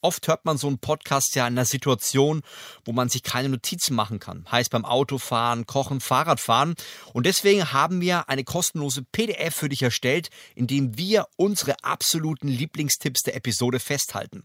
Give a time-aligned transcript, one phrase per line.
[0.00, 2.42] Oft hört man so einen Podcast ja in einer Situation,
[2.84, 4.46] wo man sich keine Notizen machen kann.
[4.48, 6.76] Heißt beim Autofahren, Kochen, Fahrradfahren.
[7.12, 12.46] Und deswegen haben wir eine kostenlose PDF für dich erstellt, in dem wir unsere absoluten
[12.46, 14.44] Lieblingstipps der Episode festhalten,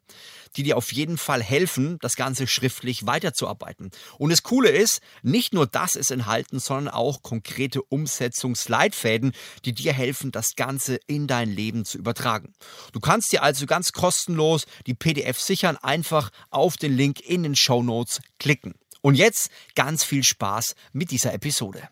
[0.55, 3.91] die dir auf jeden Fall helfen, das Ganze schriftlich weiterzuarbeiten.
[4.17, 9.33] Und das Coole ist, nicht nur das ist enthalten, sondern auch konkrete Umsetzungsleitfäden,
[9.66, 12.53] die dir helfen, das Ganze in dein Leben zu übertragen.
[12.91, 17.55] Du kannst dir also ganz kostenlos die PDF sichern, einfach auf den Link in den
[17.55, 18.73] Show Notes klicken.
[19.02, 21.89] Und jetzt ganz viel Spaß mit dieser Episode.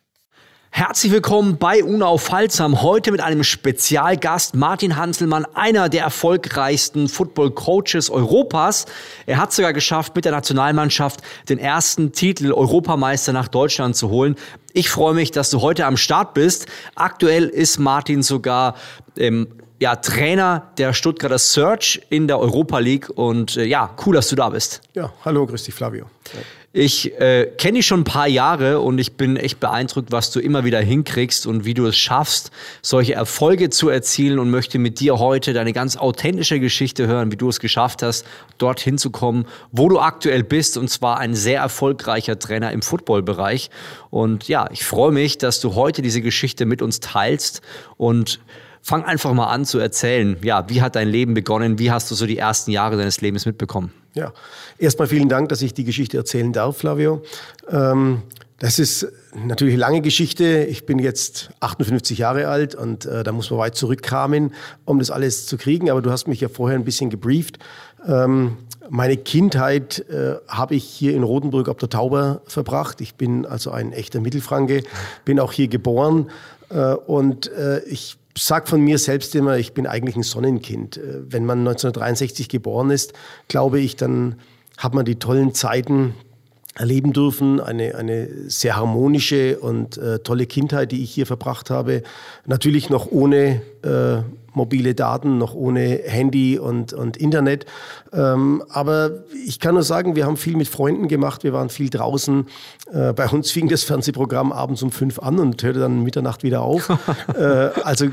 [0.73, 2.81] Herzlich willkommen bei Unaufhaltsam.
[2.81, 8.85] Heute mit einem Spezialgast, Martin Hanselmann, einer der erfolgreichsten Football-Coaches Europas.
[9.25, 14.37] Er hat sogar geschafft, mit der Nationalmannschaft den ersten Titel Europameister nach Deutschland zu holen.
[14.71, 16.67] Ich freue mich, dass du heute am Start bist.
[16.95, 18.75] Aktuell ist Martin sogar
[19.17, 19.49] ähm,
[19.81, 23.09] ja, Trainer der Stuttgarter Search in der Europa League.
[23.09, 24.81] Und äh, ja, cool, dass du da bist.
[24.93, 26.05] Ja, hallo, grüß dich, Flavio.
[26.71, 30.39] Ich äh, kenne dich schon ein paar Jahre und ich bin echt beeindruckt, was du
[30.39, 32.51] immer wieder hinkriegst und wie du es schaffst,
[32.83, 37.35] solche Erfolge zu erzielen und möchte mit dir heute deine ganz authentische Geschichte hören, wie
[37.35, 38.25] du es geschafft hast,
[38.59, 43.71] dorthin zu kommen, wo du aktuell bist und zwar ein sehr erfolgreicher Trainer im Footballbereich.
[44.11, 47.61] Und ja, ich freue mich, dass du heute diese Geschichte mit uns teilst
[47.97, 48.39] und
[48.81, 50.37] Fang einfach mal an zu erzählen.
[50.41, 51.77] Ja, wie hat dein Leben begonnen?
[51.77, 53.91] Wie hast du so die ersten Jahre deines Lebens mitbekommen?
[54.13, 54.33] Ja,
[54.77, 57.21] erstmal vielen Dank, dass ich die Geschichte erzählen darf, Flavio.
[57.69, 58.23] Ähm,
[58.61, 60.65] das ist natürlich eine lange Geschichte.
[60.69, 64.53] Ich bin jetzt 58 Jahre alt und äh, da muss man weit zurückkramen,
[64.85, 65.89] um das alles zu kriegen.
[65.89, 67.57] Aber du hast mich ja vorher ein bisschen gebrieft.
[68.07, 68.57] Ähm,
[68.89, 73.01] meine Kindheit äh, habe ich hier in Rotenburg ob der Tauber verbracht.
[73.01, 74.83] Ich bin also ein echter Mittelfranke,
[75.25, 76.29] bin auch hier geboren
[76.69, 80.97] äh, und äh, ich sage von mir selbst immer, ich bin eigentlich ein Sonnenkind.
[80.97, 83.13] Äh, wenn man 1963 geboren ist,
[83.47, 84.35] glaube ich, dann
[84.77, 86.15] hat man die tollen Zeiten
[86.75, 92.01] erleben dürfen, eine, eine sehr harmonische und äh, tolle Kindheit, die ich hier verbracht habe.
[92.45, 97.65] Natürlich noch ohne äh, mobile Daten, noch ohne Handy und, und Internet.
[98.13, 101.89] Ähm, aber ich kann nur sagen, wir haben viel mit Freunden gemacht, wir waren viel
[101.89, 102.47] draußen.
[102.91, 106.61] Äh, bei uns fing das Fernsehprogramm abends um fünf an und hörte dann Mitternacht wieder
[106.61, 106.89] auf.
[107.35, 107.41] äh,
[107.83, 108.07] also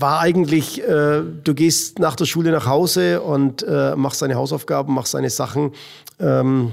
[0.00, 4.94] war eigentlich, äh, du gehst nach der Schule nach Hause und äh, machst deine Hausaufgaben,
[4.94, 5.72] machst deine Sachen.
[6.20, 6.72] Ähm,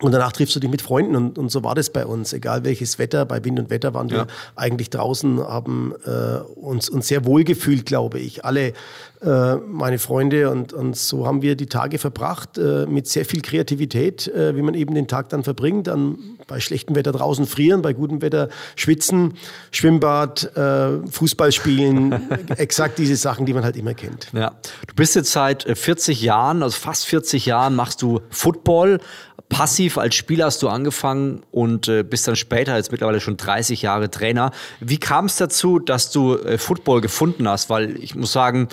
[0.00, 2.32] und danach triffst du dich mit Freunden und, und so war das bei uns.
[2.32, 7.08] Egal welches Wetter, bei Wind und Wetter waren wir eigentlich draußen, haben äh, uns, uns
[7.08, 8.44] sehr wohl gefühlt, glaube ich.
[8.44, 8.74] Alle
[9.20, 13.42] äh, meine Freunde und, und so haben wir die Tage verbracht äh, mit sehr viel
[13.42, 15.88] Kreativität, äh, wie man eben den Tag dann verbringt.
[15.88, 19.34] Dann bei schlechtem Wetter draußen frieren, bei gutem Wetter schwitzen,
[19.72, 24.28] Schwimmbad, äh, Fußball spielen, exakt diese Sachen, die man halt immer kennt.
[24.32, 24.52] Ja.
[24.86, 29.00] Du bist jetzt seit 40 äh, Jahren, also fast 40 Jahren machst du Football
[29.48, 33.82] passiv als Spieler hast du angefangen und äh, bist dann später, jetzt mittlerweile schon 30
[33.82, 34.50] Jahre Trainer.
[34.80, 37.70] Wie kam es dazu, dass du äh, Football gefunden hast?
[37.70, 38.68] Weil ich muss sagen,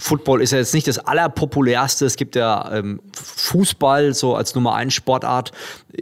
[0.00, 2.06] Football ist ja jetzt nicht das allerpopulärste.
[2.06, 5.52] Es gibt ja ähm, Fußball so als Nummer 1 Sportart.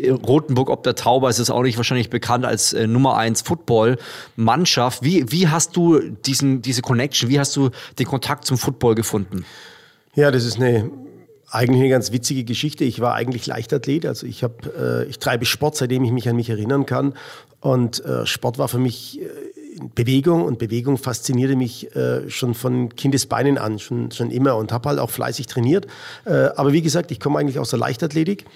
[0.08, 5.02] Rotenburg ob der Tauber ist es auch nicht wahrscheinlich bekannt als äh, Nummer 1 Football-Mannschaft.
[5.02, 9.44] Wie, wie hast du diesen, diese Connection, wie hast du den Kontakt zum Football gefunden?
[10.14, 10.90] Ja, das ist eine
[11.52, 12.84] eigentlich eine ganz witzige Geschichte.
[12.84, 16.36] Ich war eigentlich Leichtathlet, also ich habe, äh, ich treibe Sport, seitdem ich mich an
[16.36, 17.14] mich erinnern kann.
[17.60, 19.26] Und äh, Sport war für mich äh,
[19.94, 24.88] Bewegung und Bewegung faszinierte mich äh, schon von Kindesbeinen an, schon, schon immer und habe
[24.88, 25.86] halt auch fleißig trainiert.
[26.24, 28.46] Äh, aber wie gesagt, ich komme eigentlich aus der Leichtathletik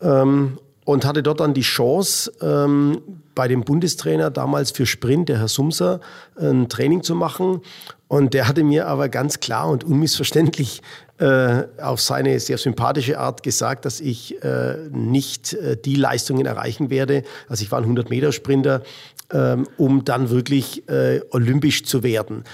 [0.00, 3.02] ähm, und hatte dort dann die Chance, ähm,
[3.34, 6.00] bei dem Bundestrainer damals für Sprint, der Herr Sumser,
[6.40, 7.60] ein Training zu machen.
[8.08, 10.80] Und der hatte mir aber ganz klar und unmissverständlich
[11.18, 16.90] äh, auf seine sehr sympathische Art gesagt, dass ich äh, nicht äh, die Leistungen erreichen
[16.90, 17.24] werde.
[17.48, 18.82] Also ich war ein 100-Meter-Sprinter,
[19.32, 22.44] ähm, um dann wirklich äh, olympisch zu werden.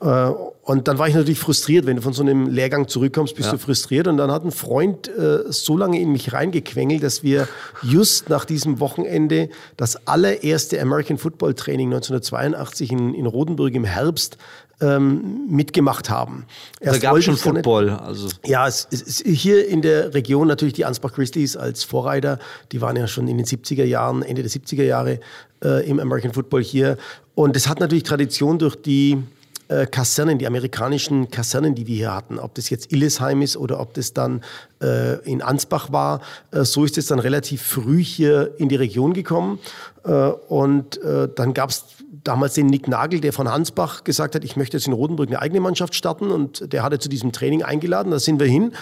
[0.00, 0.30] Äh,
[0.62, 3.52] und dann war ich natürlich frustriert, wenn du von so einem Lehrgang zurückkommst, bist ja.
[3.52, 4.08] du frustriert.
[4.08, 7.48] Und dann hat ein Freund äh, so lange in mich reingequengelt, dass wir
[7.82, 14.38] just nach diesem Wochenende das allererste American Football Training 1982 in, in Rodenburg im Herbst
[14.80, 16.44] ähm, mitgemacht haben.
[16.80, 17.90] Erst da gab es schon Football.
[17.90, 18.28] Also.
[18.44, 22.38] Ja, es, es, hier in der Region natürlich die Ansbach Grizzlies als Vorreiter.
[22.72, 25.20] Die waren ja schon in den 70er Jahren, Ende der 70er Jahre
[25.64, 26.98] äh, im American Football hier.
[27.34, 29.22] Und es hat natürlich Tradition durch die
[29.68, 33.80] äh, Kasernen, die amerikanischen Kasernen, die wir hier hatten, ob das jetzt Illesheim ist oder
[33.80, 34.42] ob das dann
[34.82, 36.20] äh, in Ansbach war,
[36.52, 39.58] äh, so ist es dann relativ früh hier in die Region gekommen.
[40.04, 41.84] Äh, und äh, dann gab es
[42.24, 45.40] damals den Nick Nagel, der von Hansbach gesagt hat, ich möchte jetzt in Rodenburg eine
[45.40, 48.72] eigene Mannschaft starten und der hatte zu diesem Training eingeladen, da sind wir hin.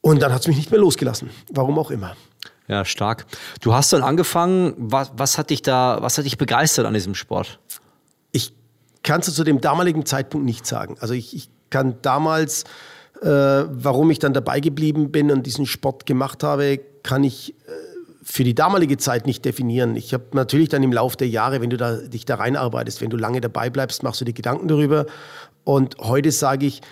[0.00, 2.16] Und dann hat es mich nicht mehr losgelassen, warum auch immer.
[2.68, 3.26] Ja, stark.
[3.60, 7.14] Du hast dann angefangen, was, was hat dich da, was hat dich begeistert an diesem
[7.14, 7.60] Sport?
[8.32, 8.52] Ich
[9.02, 10.96] kann es zu dem damaligen Zeitpunkt nicht sagen.
[11.00, 12.64] Also ich, ich kann damals,
[13.22, 17.72] äh, warum ich dann dabei geblieben bin und diesen Sport gemacht habe, kann ich äh,
[18.28, 19.94] für die damalige Zeit nicht definieren.
[19.94, 23.08] Ich habe natürlich dann im Laufe der Jahre, wenn du da, dich da reinarbeitest, wenn
[23.08, 25.06] du lange dabei bleibst, machst du dir Gedanken darüber.
[25.62, 26.82] Und heute sage ich,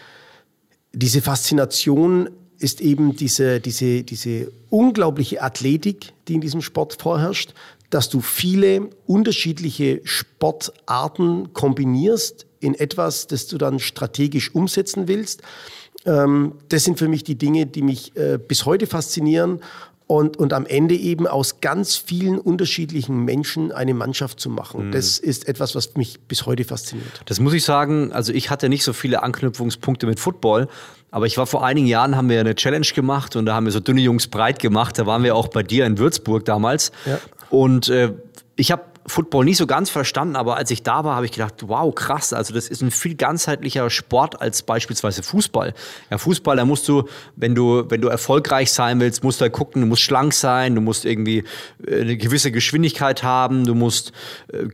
[0.92, 7.52] diese Faszination ist eben diese, diese, diese unglaubliche Athletik, die in diesem Sport vorherrscht,
[7.90, 15.42] dass du viele unterschiedliche Sportarten kombinierst in etwas, das du dann strategisch umsetzen willst.
[16.06, 19.60] Ähm, das sind für mich die Dinge, die mich äh, bis heute faszinieren
[20.06, 24.88] und, und am Ende eben aus ganz vielen unterschiedlichen Menschen eine Mannschaft zu machen.
[24.88, 24.92] Mhm.
[24.92, 27.22] Das ist etwas, was mich bis heute fasziniert.
[27.24, 30.68] Das muss ich sagen, also ich hatte nicht so viele Anknüpfungspunkte mit Football,
[31.10, 33.72] aber ich war vor einigen Jahren, haben wir eine Challenge gemacht und da haben wir
[33.72, 34.98] so dünne Jungs breit gemacht.
[34.98, 36.92] Da waren wir auch bei dir in Würzburg damals.
[37.06, 37.20] Ja.
[37.50, 38.12] Und äh,
[38.56, 41.68] ich habe Football nicht so ganz verstanden, aber als ich da war, habe ich gedacht,
[41.68, 45.74] wow, krass, also das ist ein viel ganzheitlicher Sport als beispielsweise Fußball.
[46.10, 47.04] Ja, Fußball, da musst du,
[47.36, 50.74] wenn du, wenn du erfolgreich sein willst, musst du halt gucken, du musst schlank sein,
[50.74, 51.44] du musst irgendwie
[51.86, 54.12] äh, eine gewisse Geschwindigkeit haben, du musst
[54.52, 54.68] äh,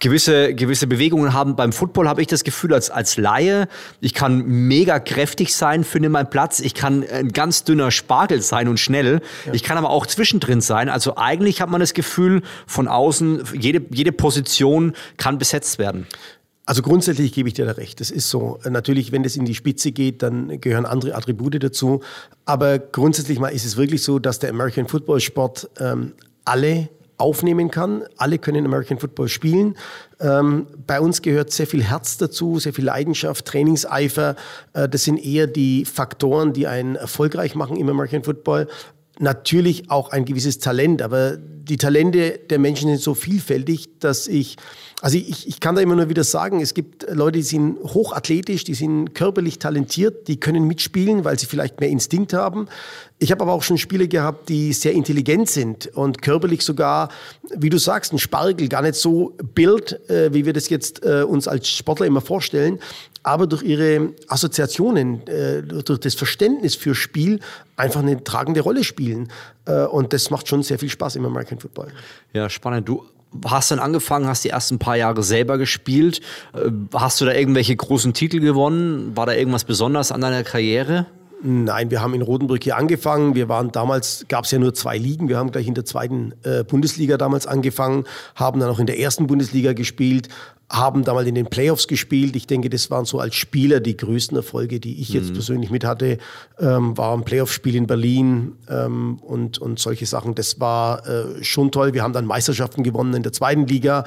[0.00, 1.56] gewisse, gewisse Bewegungen haben.
[1.56, 3.68] Beim Football habe ich das Gefühl, als, als Laie,
[4.00, 6.60] ich kann mega kräftig sein, finde meinen Platz.
[6.60, 9.20] Ich kann ein ganz dünner Spargel sein und schnell.
[9.46, 9.52] Ja.
[9.54, 10.88] Ich kann aber auch zwischendrin sein.
[10.88, 16.06] Also eigentlich hat man das Gefühl, von außen, jede, jede Position kann besetzt werden.
[16.66, 18.00] Also grundsätzlich gebe ich dir da recht.
[18.00, 18.60] Das ist so.
[18.68, 22.00] Natürlich, wenn es in die Spitze geht, dann gehören andere Attribute dazu.
[22.44, 26.12] Aber grundsätzlich mal ist es wirklich so, dass der American Football Sport ähm,
[26.44, 26.88] alle
[27.20, 28.04] aufnehmen kann.
[28.16, 29.76] Alle können American Football spielen.
[30.20, 34.36] Ähm, bei uns gehört sehr viel Herz dazu, sehr viel Leidenschaft, Trainingseifer.
[34.72, 38.68] Äh, das sind eher die Faktoren, die einen erfolgreich machen im American Football.
[39.22, 44.56] Natürlich auch ein gewisses Talent, aber die Talente der Menschen sind so vielfältig, dass ich
[45.02, 48.64] also ich, ich kann da immer nur wieder sagen, es gibt Leute, die sind hochathletisch,
[48.64, 52.68] die sind körperlich talentiert, die können mitspielen, weil sie vielleicht mehr Instinkt haben.
[53.18, 57.08] Ich habe aber auch schon Spiele gehabt, die sehr intelligent sind und körperlich sogar,
[57.54, 61.22] wie du sagst, ein Spargel, gar nicht so Bild, äh, wie wir das jetzt äh,
[61.22, 62.78] uns als Sportler immer vorstellen,
[63.22, 67.40] aber durch ihre Assoziationen, äh, durch das Verständnis für Spiel
[67.76, 69.28] einfach eine tragende Rolle spielen.
[69.66, 71.88] Äh, und das macht schon sehr viel Spaß im American Football.
[72.32, 72.88] Ja, spannend.
[72.88, 73.04] Du
[73.44, 76.20] hast dann angefangen, hast die ersten paar Jahre selber gespielt.
[76.54, 79.16] Äh, hast du da irgendwelche großen Titel gewonnen?
[79.16, 81.06] War da irgendwas besonders an deiner Karriere?
[81.42, 83.34] Nein, wir haben in Rotenburg hier angefangen.
[83.34, 85.28] Wir waren damals, gab es ja nur zwei Ligen.
[85.28, 88.04] Wir haben gleich in der zweiten äh, Bundesliga damals angefangen,
[88.34, 90.28] haben dann auch in der ersten Bundesliga gespielt,
[90.68, 92.36] haben damals in den Playoffs gespielt.
[92.36, 95.34] Ich denke, das waren so als Spieler die größten Erfolge, die ich jetzt mhm.
[95.34, 96.18] persönlich mit hatte.
[96.58, 100.34] Ähm, war ein Playoff-Spiel in Berlin ähm, und, und solche Sachen.
[100.34, 101.94] Das war äh, schon toll.
[101.94, 104.04] Wir haben dann Meisterschaften gewonnen in der zweiten Liga.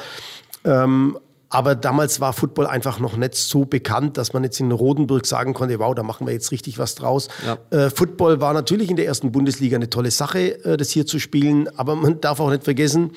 [0.66, 1.18] Ähm,
[1.54, 5.54] aber damals war Football einfach noch nicht so bekannt, dass man jetzt in Rodenburg sagen
[5.54, 7.28] konnte, wow, da machen wir jetzt richtig was draus.
[7.46, 7.60] Ja.
[7.70, 11.20] Äh, Football war natürlich in der ersten Bundesliga eine tolle Sache, äh, das hier zu
[11.20, 11.70] spielen.
[11.78, 13.12] Aber man darf auch nicht vergessen,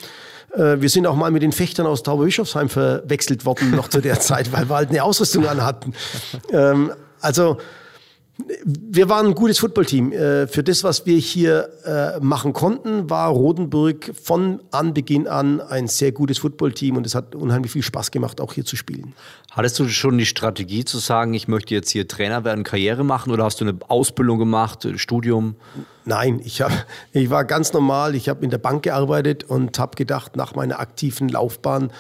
[0.53, 4.21] äh, wir sind auch mal mit den Fechtern aus Tauberbischofsheim verwechselt worden, noch zu der
[4.21, 5.95] Zeit, weil wir halt eine Ausrüstung anhatten.
[6.53, 7.57] Ähm, also
[8.39, 10.13] wir waren ein gutes Footballteam.
[10.13, 15.89] Äh, für das, was wir hier äh, machen konnten, war Rodenburg von Anbeginn an ein
[15.89, 19.15] sehr gutes Footballteam und es hat unheimlich viel Spaß gemacht, auch hier zu spielen.
[19.51, 23.33] Hattest du schon die Strategie zu sagen, ich möchte jetzt hier Trainer werden, Karriere machen
[23.33, 25.57] oder hast du eine Ausbildung gemacht, Studium?
[26.05, 26.71] Nein, ich, hab,
[27.13, 28.15] ich war ganz normal.
[28.15, 31.91] Ich habe in der Bank gearbeitet und habe gedacht, nach meiner aktiven Laufbahn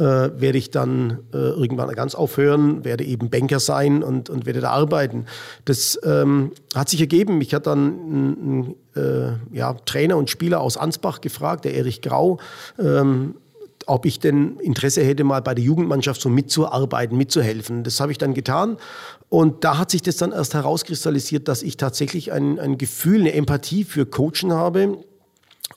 [0.00, 4.60] äh, werde ich dann äh, irgendwann ganz aufhören, werde eben Banker sein und, und werde
[4.60, 5.26] da arbeiten.
[5.66, 7.40] Das ähm, hat sich ergeben.
[7.42, 12.38] Ich hatte dann einen, äh, ja, Trainer und Spieler aus Ansbach gefragt, der Erich Grau,
[12.78, 13.34] ähm,
[13.86, 17.84] ob ich denn Interesse hätte, mal bei der Jugendmannschaft so mitzuarbeiten, mitzuhelfen.
[17.84, 18.78] Das habe ich dann getan.
[19.28, 23.32] Und da hat sich das dann erst herauskristallisiert, dass ich tatsächlich ein, ein Gefühl, eine
[23.32, 24.98] Empathie für Coachen habe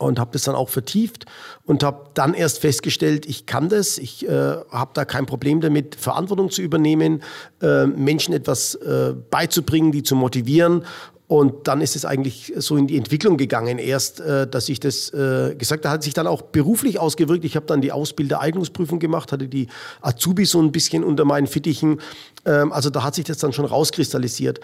[0.04, 1.26] und habe das dann auch vertieft
[1.66, 5.96] und habe dann erst festgestellt, ich kann das, ich äh, habe da kein Problem damit,
[5.96, 7.24] Verantwortung zu übernehmen,
[7.62, 10.84] äh, Menschen etwas äh, beizubringen, die zu motivieren
[11.28, 15.12] Und dann ist es eigentlich so in die Entwicklung gegangen, erst, äh, dass ich das
[15.14, 17.46] äh, gesagt habe, hat sich dann auch beruflich ausgewirkt.
[17.46, 19.68] Ich habe dann die Ausbildereignungsprüfung gemacht, hatte die
[20.02, 22.02] Azubi so ein bisschen unter meinen Fittichen.
[22.46, 24.60] Ähm, also da hat sich das dann schon rauskristallisiert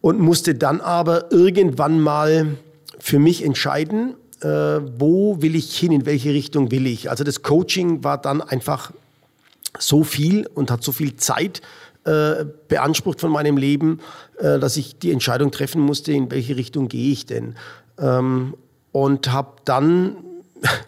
[0.00, 2.56] und musste dann aber irgendwann mal
[2.98, 4.14] für mich entscheiden,
[4.44, 7.08] äh, wo will ich hin, in welche Richtung will ich.
[7.08, 8.92] Also das Coaching war dann einfach
[9.78, 11.62] so viel und hat so viel Zeit
[12.04, 14.00] äh, beansprucht von meinem Leben,
[14.38, 17.56] äh, dass ich die Entscheidung treffen musste, in welche Richtung gehe ich denn.
[17.98, 18.54] Ähm,
[18.92, 20.16] und habe dann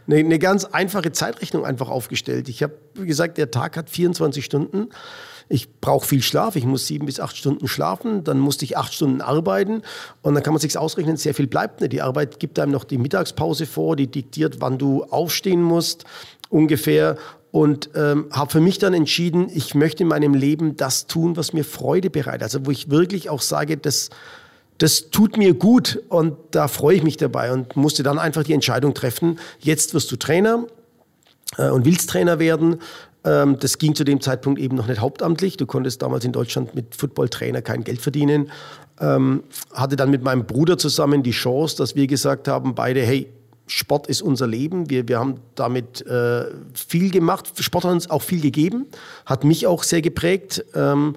[0.07, 2.51] eine, eine, ganz einfache Zeitrechnung einfach aufgestellt.
[2.51, 4.91] Ich habe gesagt, der Tag hat 24 Stunden.
[5.49, 8.93] Ich brauche viel Schlaf, ich muss sieben bis acht Stunden schlafen, dann musste ich acht
[8.93, 9.83] Stunden arbeiten
[10.23, 11.93] und dann kann man sich ausrechnen, sehr viel bleibt nicht.
[11.93, 16.05] Die Arbeit gibt einem noch die Mittagspause vor, die diktiert, wann du aufstehen musst
[16.49, 17.17] ungefähr
[17.53, 21.53] und ähm, habe für mich dann entschieden, ich möchte in meinem Leben das tun, was
[21.53, 22.43] mir Freude bereitet.
[22.43, 24.11] Also wo ich wirklich auch sage, das,
[24.79, 28.53] das tut mir gut und da freue ich mich dabei und musste dann einfach die
[28.53, 30.67] Entscheidung treffen, jetzt wirst du Trainer
[31.57, 32.81] äh, und willst Trainer werden.
[33.27, 35.57] Ähm, das ging zu dem Zeitpunkt eben noch nicht hauptamtlich.
[35.57, 38.51] Du konntest damals in Deutschland mit Footballtrainer kein Geld verdienen.
[39.01, 39.43] Ähm,
[39.73, 43.29] hatte dann mit meinem Bruder zusammen die Chance, dass wir gesagt haben, beide, hey,
[43.67, 44.89] Sport ist unser Leben.
[44.91, 47.51] Wir, wir haben damit äh, viel gemacht.
[47.59, 48.87] Sport hat uns auch viel gegeben,
[49.27, 50.65] hat mich auch sehr geprägt.
[50.75, 51.17] Ähm,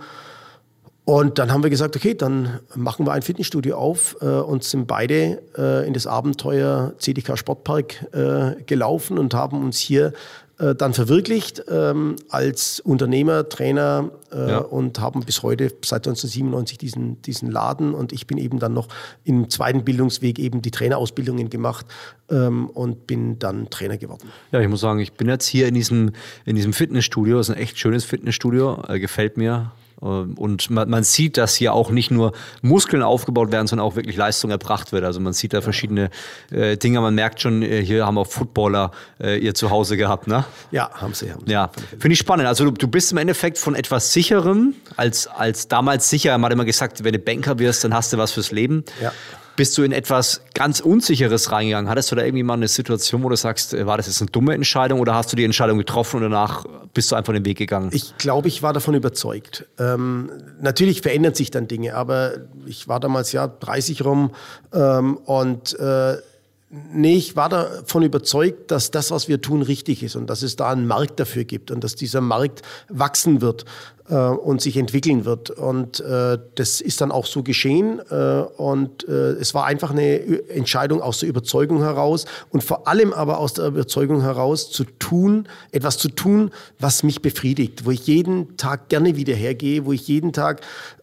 [1.05, 4.87] und dann haben wir gesagt, okay, dann machen wir ein Fitnessstudio auf äh, und sind
[4.87, 10.13] beide äh, in das Abenteuer CDK Sportpark äh, gelaufen und haben uns hier
[10.59, 14.57] äh, dann verwirklicht ähm, als Unternehmer, Trainer äh, ja.
[14.59, 18.89] und haben bis heute seit 1997 diesen, diesen Laden und ich bin eben dann noch
[19.23, 21.85] im zweiten Bildungsweg eben die Trainerausbildungen gemacht
[22.29, 24.29] ähm, und bin dann Trainer geworden.
[24.51, 26.11] Ja, ich muss sagen, ich bin jetzt hier in diesem,
[26.45, 31.03] in diesem Fitnessstudio, das ist ein echt schönes Fitnessstudio, äh, gefällt mir und man, man,
[31.03, 35.03] sieht, dass hier auch nicht nur Muskeln aufgebaut werden, sondern auch wirklich Leistung erbracht wird.
[35.03, 36.09] Also man sieht da verschiedene
[36.51, 37.01] äh, Dinge.
[37.01, 40.45] Man merkt schon, äh, hier haben auch Footballer äh, ihr Zuhause gehabt, ne?
[40.71, 41.31] Ja, haben sie.
[41.31, 41.51] Haben sie.
[41.51, 42.47] Ja, finde ich spannend.
[42.47, 46.37] Also du, du, bist im Endeffekt von etwas Sicherem als, als damals sicher.
[46.37, 48.85] Man hat immer gesagt, wenn du Banker wirst, dann hast du was fürs Leben.
[49.01, 49.11] Ja
[49.59, 51.89] bist du in etwas ganz Unsicheres reingegangen?
[51.89, 54.31] Hattest du da irgendwie mal eine Situation, wo du sagst, äh, war das jetzt eine
[54.31, 56.63] dumme Entscheidung oder hast du die Entscheidung getroffen und danach
[56.93, 57.89] bist du einfach den Weg gegangen?
[57.91, 59.65] Ich glaube, ich war davon überzeugt.
[59.77, 62.35] Ähm, natürlich verändern sich dann Dinge, aber
[62.67, 64.31] ich war damals ja 30 rum
[64.73, 66.15] ähm, und äh,
[66.71, 70.55] Nee, ich war davon überzeugt, dass das, was wir tun, richtig ist und dass es
[70.55, 73.65] da einen Markt dafür gibt und dass dieser Markt wachsen wird
[74.09, 75.49] äh, und sich entwickeln wird.
[75.51, 78.01] Und äh, das ist dann auch so geschehen.
[78.09, 83.13] Äh, und äh, es war einfach eine Entscheidung aus der Überzeugung heraus und vor allem
[83.13, 88.07] aber aus der Überzeugung heraus zu tun, etwas zu tun, was mich befriedigt, wo ich
[88.07, 90.61] jeden Tag gerne wieder hergehe, wo ich jeden Tag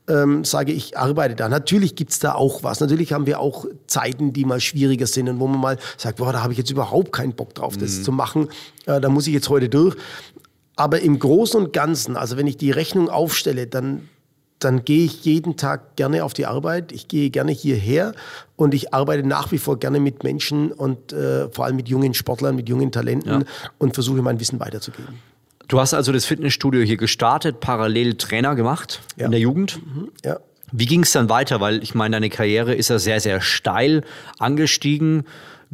[0.09, 1.49] ähm, sage, ich arbeite da.
[1.49, 2.81] Natürlich gibt's da auch was.
[2.81, 6.33] Natürlich haben wir auch Zeiten, die mal schwieriger sind und wo man mal sagt, boah,
[6.33, 8.03] da habe ich jetzt überhaupt keinen Bock drauf, das mhm.
[8.05, 8.49] zu machen.
[8.87, 9.97] Äh, da muss ich jetzt heute durch.
[10.77, 14.09] Aber im Großen und Ganzen, also wenn ich die Rechnung aufstelle, dann,
[14.59, 16.93] dann gehe ich jeden Tag gerne auf die Arbeit.
[16.93, 18.13] Ich gehe gerne hierher
[18.57, 22.13] und ich arbeite nach wie vor gerne mit Menschen und äh, vor allem mit jungen
[22.13, 23.47] Sportlern, mit jungen Talenten ja.
[23.79, 25.19] und versuche mein Wissen weiterzugeben.
[25.69, 29.25] Du hast also das Fitnessstudio hier gestartet, parallel Trainer gemacht ja.
[29.25, 29.81] in der Jugend.
[29.85, 30.11] Mhm.
[30.25, 30.39] Ja.
[30.73, 31.61] Wie ging es dann weiter?
[31.61, 34.03] Weil ich meine, deine Karriere ist ja sehr, sehr steil
[34.39, 35.25] angestiegen.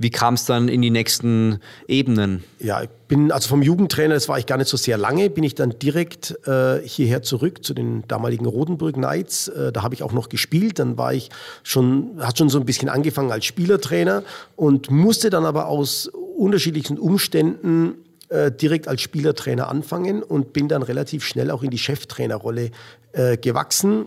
[0.02, 2.42] Wie kam es dann in die nächsten Ebenen?
[2.58, 5.44] Ja, ich bin also vom Jugendtrainer, das war ich gar nicht so sehr lange, bin
[5.44, 9.46] ich dann direkt äh, hierher zurück zu den damaligen Rodenburg Knights.
[9.46, 10.80] Äh, da habe ich auch noch gespielt.
[10.80, 11.30] Dann war ich
[11.62, 14.24] schon, hat schon so ein bisschen angefangen als Spielertrainer
[14.56, 17.94] und musste dann aber aus unterschiedlichen Umständen
[18.28, 22.72] äh, direkt als Spielertrainer anfangen und bin dann relativ schnell auch in die Cheftrainerrolle
[23.12, 24.06] äh, gewachsen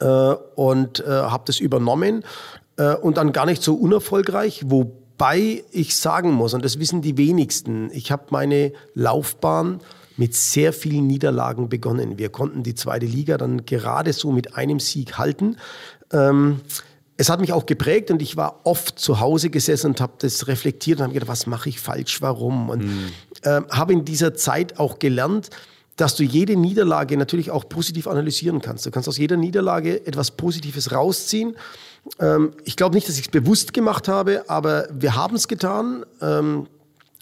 [0.00, 2.24] äh, und äh, habe das übernommen
[2.76, 7.90] und dann gar nicht so unerfolgreich, wobei ich sagen muss, und das wissen die wenigsten,
[7.92, 9.80] ich habe meine Laufbahn
[10.16, 12.18] mit sehr vielen Niederlagen begonnen.
[12.18, 15.56] Wir konnten die zweite Liga dann gerade so mit einem Sieg halten.
[16.12, 16.60] Ähm,
[17.18, 20.48] es hat mich auch geprägt und ich war oft zu Hause gesessen und habe das
[20.48, 22.68] reflektiert und habe gedacht, was mache ich falsch, warum?
[22.68, 23.10] Und mhm.
[23.42, 25.50] äh, habe in dieser Zeit auch gelernt,
[25.96, 28.84] dass du jede Niederlage natürlich auch positiv analysieren kannst.
[28.84, 31.56] Du kannst aus jeder Niederlage etwas Positives rausziehen.
[32.18, 36.04] Ähm, ich glaube nicht, dass ich es bewusst gemacht habe, aber wir haben es getan.
[36.20, 36.66] Ähm,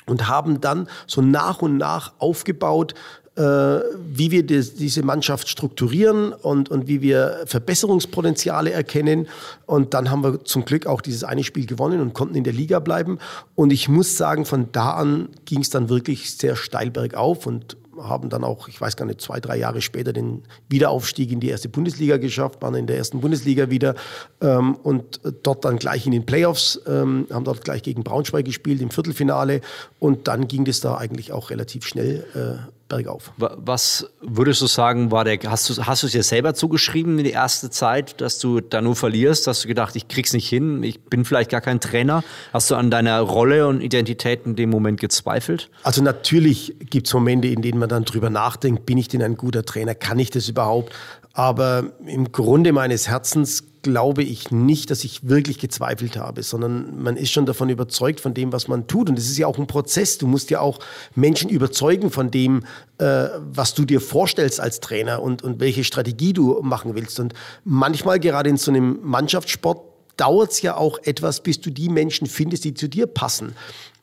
[0.06, 2.94] und haben dann so nach und nach aufgebaut,
[3.36, 9.26] äh, wie wir die, diese Mannschaft strukturieren und, und wie wir Verbesserungspotenziale erkennen.
[9.66, 12.52] Und dann haben wir zum Glück auch dieses eine Spiel gewonnen und konnten in der
[12.52, 13.18] Liga bleiben.
[13.54, 17.76] Und ich muss sagen, von da an ging es dann wirklich sehr steil bergauf und
[18.02, 21.48] haben dann auch, ich weiß gar nicht, zwei, drei Jahre später den Wiederaufstieg in die
[21.48, 23.94] erste Bundesliga geschafft, waren in der ersten Bundesliga wieder
[24.40, 28.80] ähm, und dort dann gleich in den Playoffs, ähm, haben dort gleich gegen Braunschweig gespielt
[28.80, 29.60] im Viertelfinale
[29.98, 33.32] und dann ging das da eigentlich auch relativ schnell äh, bergauf.
[33.36, 37.24] Was würdest du sagen, war der, hast du, hast du es dir selber zugeschrieben in
[37.24, 39.46] die erste Zeit, dass du da nur verlierst?
[39.46, 42.22] Hast du gedacht, ich krieg's nicht hin, ich bin vielleicht gar kein Trainer?
[42.52, 45.70] Hast du an deiner Rolle und Identität in dem Moment gezweifelt?
[45.82, 49.36] Also natürlich gibt es Momente, in denen man dann drüber nachdenkt, bin ich denn ein
[49.36, 49.94] guter Trainer?
[49.94, 50.92] Kann ich das überhaupt?
[51.32, 57.16] Aber im Grunde meines Herzens glaube ich nicht, dass ich wirklich gezweifelt habe, sondern man
[57.16, 59.08] ist schon davon überzeugt von dem, was man tut.
[59.08, 60.18] Und es ist ja auch ein Prozess.
[60.18, 60.80] Du musst ja auch
[61.14, 62.64] Menschen überzeugen von dem,
[62.98, 67.20] äh, was du dir vorstellst als Trainer und, und welche Strategie du machen willst.
[67.20, 69.80] Und manchmal, gerade in so einem Mannschaftssport,
[70.16, 73.54] dauert es ja auch etwas, bis du die Menschen findest, die zu dir passen.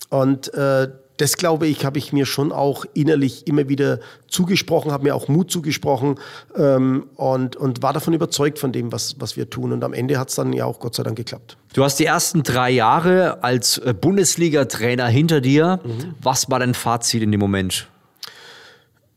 [0.10, 0.90] Und äh,
[1.22, 5.28] das glaube ich, habe ich mir schon auch innerlich immer wieder zugesprochen, habe mir auch
[5.28, 6.16] Mut zugesprochen
[6.58, 9.72] ähm, und, und war davon überzeugt von dem, was, was wir tun.
[9.72, 11.58] Und am Ende hat es dann ja auch Gott sei Dank geklappt.
[11.74, 15.80] Du hast die ersten drei Jahre als äh, Bundesliga-Trainer hinter dir.
[15.84, 16.16] Mhm.
[16.20, 17.88] Was war dein Fazit in dem Moment?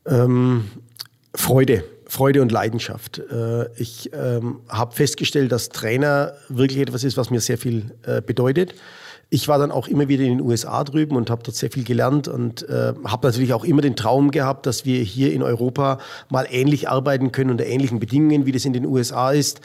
[0.05, 0.69] Ähm,
[1.33, 1.85] Freude.
[2.07, 3.17] Freude und Leidenschaft.
[3.17, 8.21] Äh, ich ähm, habe festgestellt, dass Trainer wirklich etwas ist, was mir sehr viel äh,
[8.21, 8.75] bedeutet.
[9.35, 11.83] Ich war dann auch immer wieder in den USA drüben und habe dort sehr viel
[11.83, 15.99] gelernt und äh, habe natürlich auch immer den Traum gehabt, dass wir hier in Europa
[16.29, 19.59] mal ähnlich arbeiten können unter ähnlichen Bedingungen, wie das in den USA ist.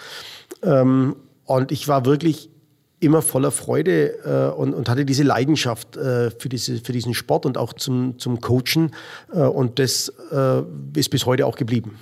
[0.65, 2.51] Ähm, und ich war wirklich
[2.99, 7.47] immer voller Freude äh, und, und hatte diese Leidenschaft äh, für, diese, für diesen Sport
[7.47, 8.91] und auch zum, zum Coachen.
[9.33, 10.63] Äh, und das äh,
[10.97, 11.97] ist bis heute auch geblieben.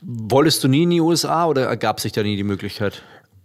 [0.00, 3.04] Wolltest du nie in die USA oder ergab sich da nie die Möglichkeit?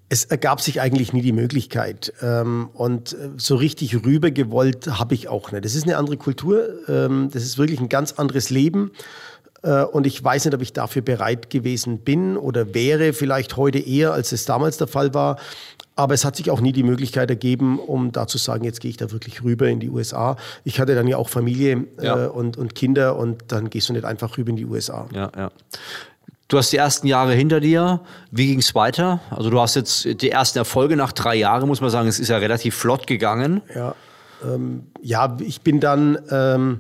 [0.09, 2.13] Es ergab sich eigentlich nie die Möglichkeit.
[2.21, 5.65] Ähm, und äh, so richtig rüber gewollt habe ich auch nicht.
[5.65, 6.67] Das ist eine andere Kultur.
[6.87, 8.91] Ähm, das ist wirklich ein ganz anderes Leben.
[9.63, 13.79] Äh, und ich weiß nicht, ob ich dafür bereit gewesen bin oder wäre, vielleicht heute
[13.79, 15.37] eher, als es damals der Fall war.
[15.95, 18.91] Aber es hat sich auch nie die Möglichkeit ergeben, um da zu sagen, jetzt gehe
[18.91, 20.37] ich da wirklich rüber in die USA.
[20.63, 22.25] Ich hatte dann ja auch Familie ja.
[22.25, 25.07] Äh, und, und Kinder und dann gehst du nicht einfach rüber in die USA.
[25.11, 25.51] Ja, ja.
[26.47, 27.99] Du hast die ersten Jahre hinter dir.
[28.31, 29.19] Wie ging es weiter?
[29.29, 32.07] Also du hast jetzt die ersten Erfolge nach drei Jahren, muss man sagen.
[32.07, 33.61] Es ist ja relativ flott gegangen.
[33.75, 33.95] Ja,
[34.45, 36.79] ähm, ja ich bin dann, ähm,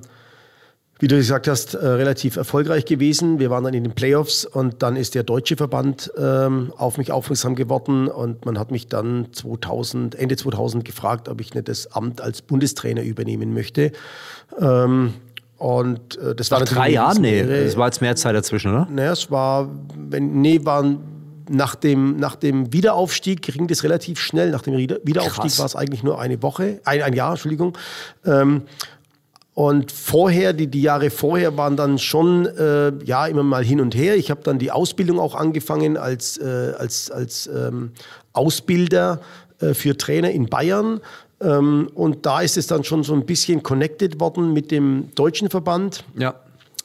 [0.99, 3.39] wie du gesagt hast, äh, relativ erfolgreich gewesen.
[3.39, 7.11] Wir waren dann in den Playoffs und dann ist der deutsche Verband ähm, auf mich
[7.11, 11.91] aufmerksam geworden und man hat mich dann 2000, Ende 2000 gefragt, ob ich nicht das
[11.91, 13.91] Amt als Bundestrainer übernehmen möchte.
[14.61, 15.13] Ähm,
[15.57, 17.19] und äh, das Nach war drei Jahre?
[17.19, 18.87] Nee, es war jetzt mehr Zeit dazwischen, oder?
[18.91, 20.99] Naja, es war, wenn, nee, waren
[21.49, 24.51] nach dem, nach dem Wiederaufstieg ging das relativ schnell.
[24.51, 27.77] Nach dem Wiederaufstieg war es eigentlich nur eine Woche, ein, ein Jahr, Entschuldigung.
[28.25, 28.63] Ähm,
[29.53, 33.95] und vorher, die, die Jahre vorher waren dann schon äh, ja immer mal hin und
[33.95, 34.15] her.
[34.15, 37.93] Ich habe dann die Ausbildung auch angefangen als, äh, als, als ähm,
[38.33, 39.19] Ausbilder
[39.59, 41.01] äh, für Trainer in Bayern.
[41.41, 45.49] Ähm, und da ist es dann schon so ein bisschen connected worden mit dem deutschen
[45.49, 46.03] Verband.
[46.17, 46.35] Ja.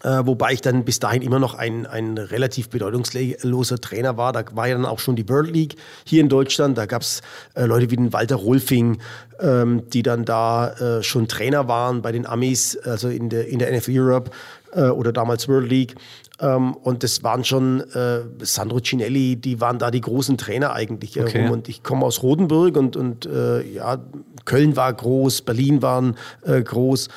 [0.03, 4.33] Äh, wobei ich dann bis dahin immer noch ein, ein relativ bedeutungsloser Trainer war.
[4.33, 6.77] Da war ja dann auch schon die World League hier in Deutschland.
[6.77, 7.23] Da gab es
[7.55, 8.99] äh, Leute wie den Walter Rolfing,
[9.39, 13.61] ähm, die dann da äh, schon Trainer waren bei den Amis, also in der, in
[13.61, 14.31] der NFL Europe
[14.73, 15.95] äh, oder damals World League.
[16.41, 21.21] Ähm, und das waren schon äh, Sandro Cinelli, die waren da die großen Trainer eigentlich.
[21.21, 21.49] Okay.
[21.49, 23.99] Und ich komme aus Rodenburg und, und äh, ja,
[24.45, 27.09] Köln war groß, Berlin waren äh, groß.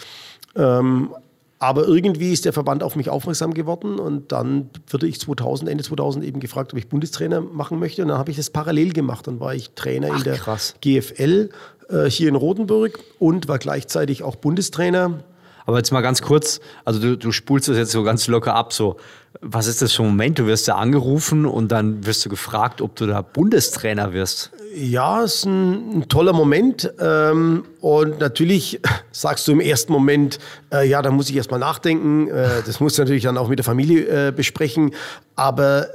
[0.56, 1.10] Ähm,
[1.58, 5.84] aber irgendwie ist der Verband auf mich aufmerksam geworden und dann wurde ich 2000, Ende
[5.84, 8.02] 2000 eben gefragt, ob ich Bundestrainer machen möchte.
[8.02, 9.26] Und dann habe ich das parallel gemacht.
[9.26, 10.76] Dann war ich Trainer Ach, in der krass.
[10.82, 11.50] GFL
[11.90, 15.24] äh, hier in Rotenburg und war gleichzeitig auch Bundestrainer
[15.66, 18.74] aber jetzt mal ganz kurz, also du, du spulst das jetzt so ganz locker ab,
[18.74, 18.98] so,
[19.42, 20.40] was ist das für ein Moment?
[20.40, 24.52] Du wirst da angerufen und dann wirst du gefragt, ob du da Bundestrainer wirst.
[24.76, 26.92] Ja, es ist ein, ein toller Moment.
[27.00, 28.80] Ähm, und natürlich
[29.12, 30.40] sagst du im ersten Moment,
[30.72, 32.28] äh, ja, da muss ich erst mal nachdenken.
[32.28, 34.92] Äh, das muss natürlich dann auch mit der Familie äh, besprechen.
[35.36, 35.88] Aber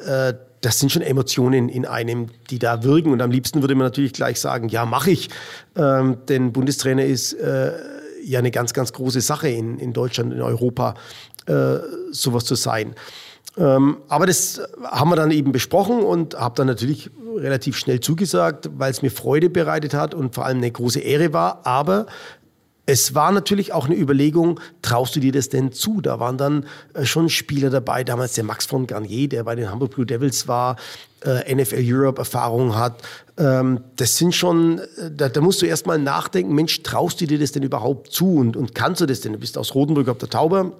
[0.60, 3.10] das sind schon Emotionen in einem, die da wirken.
[3.10, 5.30] Und am liebsten würde man natürlich gleich sagen, ja, mache ich.
[5.76, 7.34] Ähm, denn Bundestrainer ist
[8.22, 10.94] ja eine ganz, ganz große Sache in, in Deutschland, in Europa,
[11.46, 11.78] äh,
[12.10, 12.94] sowas zu sein.
[13.56, 18.70] Ähm, aber das haben wir dann eben besprochen und habe dann natürlich relativ schnell zugesagt,
[18.76, 21.66] weil es mir Freude bereitet hat und vor allem eine große Ehre war.
[21.66, 22.06] Aber
[22.86, 26.00] es war natürlich auch eine Überlegung, traust du dir das denn zu?
[26.00, 29.70] Da waren dann äh, schon Spieler dabei, damals der Max von Garnier, der bei den
[29.70, 30.76] Hamburg Blue Devils war,
[31.24, 33.02] äh, NFL Europe Erfahrung hat.
[33.40, 37.26] Ähm, das sind schon, äh, da, da musst du erst mal nachdenken, Mensch, traust du
[37.26, 39.32] dir das denn überhaupt zu und, und kannst du das denn?
[39.32, 40.72] Du bist aus Rotenburg auf der Tauber,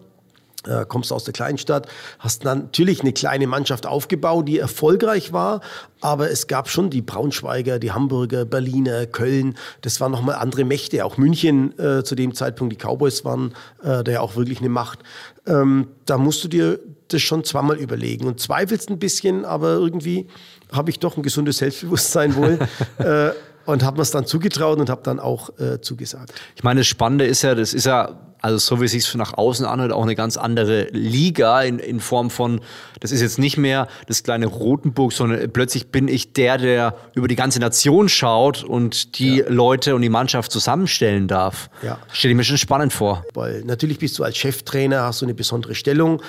[0.66, 5.62] äh, kommst aus der Kleinstadt, hast natürlich eine kleine Mannschaft aufgebaut, die erfolgreich war,
[6.03, 11.03] aber es gab schon die Braunschweiger, die Hamburger, Berliner, Köln, das waren nochmal andere Mächte,
[11.07, 14.68] auch München äh, zu dem Zeitpunkt, die Cowboys waren äh, da ja auch wirklich eine
[14.68, 14.99] Macht.
[15.46, 20.29] Ähm, da musst du dir das schon zweimal überlegen und zweifelst ein bisschen, aber irgendwie
[20.72, 22.59] habe ich doch ein gesundes Selbstbewusstsein wohl.
[22.98, 23.30] äh,
[23.66, 26.33] und habe mir es dann zugetraut und habe dann auch äh, zugesagt.
[26.56, 29.35] Ich meine, das Spannende ist ja, das ist ja, also so wie es sich nach
[29.35, 32.62] außen anhört, auch eine ganz andere Liga in, in Form von,
[33.00, 37.28] das ist jetzt nicht mehr das kleine Rotenburg, sondern plötzlich bin ich der, der über
[37.28, 39.48] die ganze Nation schaut und die ja.
[39.48, 41.68] Leute und die Mannschaft zusammenstellen darf.
[41.83, 41.98] Ja.
[42.12, 43.24] Stelle ich mir schon spannend vor.
[43.35, 46.22] Weil natürlich bist du als Cheftrainer, hast du eine besondere Stellung.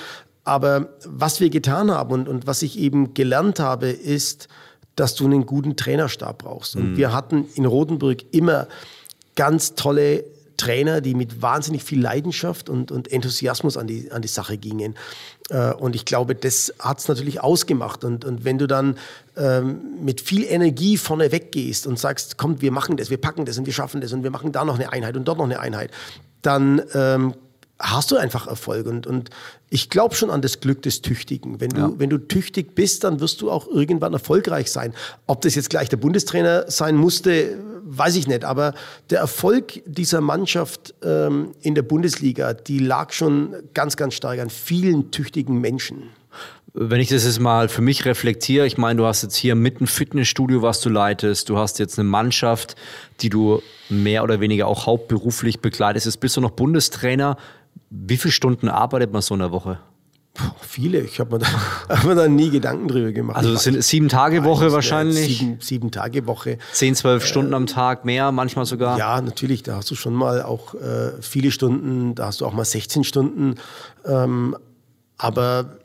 [0.44, 4.48] Aber was wir getan haben und, und was ich eben gelernt habe, ist,
[4.96, 6.76] dass du einen guten Trainerstab brauchst.
[6.76, 6.98] Und mhm.
[6.98, 8.68] wir hatten in Rotenburg immer
[9.36, 10.24] ganz tolle
[10.58, 14.96] Trainer, die mit wahnsinnig viel Leidenschaft und, und Enthusiasmus an die, an die Sache gingen.
[15.50, 18.04] Äh, und ich glaube, das hat es natürlich ausgemacht.
[18.04, 18.98] Und, und wenn du dann
[19.38, 23.58] ähm, mit viel Energie vorne weggehst und sagst, komm, wir machen das, wir packen das
[23.58, 25.60] und wir schaffen das und wir machen da noch eine Einheit und dort noch eine
[25.60, 25.90] Einheit,
[26.44, 27.34] dann ähm,
[27.80, 28.86] hast du einfach Erfolg.
[28.86, 29.32] Und, und
[29.74, 31.62] ich glaube schon an das Glück des Tüchtigen.
[31.62, 31.92] Wenn du, ja.
[31.98, 34.94] wenn du tüchtig bist, dann wirst du auch irgendwann erfolgreich sein.
[35.28, 38.44] Ob das jetzt gleich der Bundestrainer sein musste, weiß ich nicht.
[38.44, 38.74] Aber
[39.10, 44.50] der Erfolg dieser Mannschaft ähm, in der Bundesliga, die lag schon ganz, ganz stark an
[44.50, 46.10] vielen tüchtigen Menschen.
[46.74, 49.80] Wenn ich das jetzt mal für mich reflektiere, ich meine, du hast jetzt hier mit
[49.80, 52.76] ein Fitnessstudio, was du leitest, du hast jetzt eine Mannschaft,
[53.22, 56.08] die du mehr oder weniger auch hauptberuflich begleitest.
[56.08, 57.38] Jetzt bist du noch Bundestrainer.
[57.90, 59.80] Wie viele Stunden arbeitet man so in der Woche?
[60.34, 61.02] Puh, viele.
[61.02, 61.48] Ich habe mir, da,
[61.90, 63.38] hab mir da nie Gedanken drüber gemacht.
[63.38, 65.40] Also es sind sieben Tage Woche wahrscheinlich?
[65.40, 66.58] Sieben, sieben Tage Woche.
[66.72, 68.98] Zehn, zwölf äh, Stunden am Tag, mehr manchmal sogar?
[68.98, 69.64] Ja, natürlich.
[69.64, 72.16] Da hast du schon mal auch äh, viele Stunden.
[72.16, 73.56] Da hast du auch mal 16 Stunden.
[74.06, 74.56] Ähm,
[75.18, 75.81] aber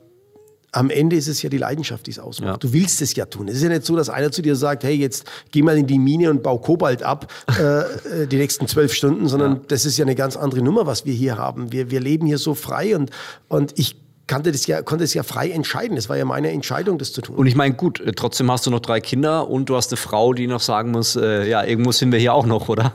[0.73, 2.49] am Ende ist es ja die Leidenschaft, die es ausmacht.
[2.49, 2.57] Ja.
[2.57, 3.47] Du willst es ja tun.
[3.47, 5.87] Es ist ja nicht so, dass einer zu dir sagt, hey, jetzt geh mal in
[5.87, 9.61] die Mine und bau Kobalt ab, äh, äh, die nächsten zwölf Stunden, sondern ja.
[9.69, 11.71] das ist ja eine ganz andere Nummer, was wir hier haben.
[11.71, 13.11] Wir, wir leben hier so frei und,
[13.47, 13.95] und ich
[14.27, 15.95] konnte das ja, konnte es ja frei entscheiden.
[15.97, 17.37] Es war ja meine Entscheidung, das zu tun.
[17.37, 19.97] Und ich meine, gut, äh, trotzdem hast du noch drei Kinder und du hast eine
[19.97, 22.93] Frau, die noch sagen muss, äh, ja, irgendwo sind wir hier auch noch, oder?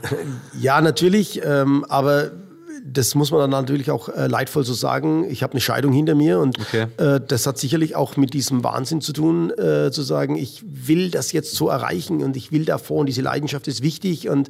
[0.59, 2.31] ja, natürlich, ähm, aber
[2.85, 5.25] das muss man dann natürlich auch äh, leidvoll so sagen.
[5.29, 6.87] Ich habe eine Scheidung hinter mir und okay.
[6.97, 11.09] äh, das hat sicherlich auch mit diesem Wahnsinn zu tun, äh, zu sagen, ich will
[11.09, 14.49] das jetzt so erreichen und ich will davor und diese Leidenschaft ist wichtig und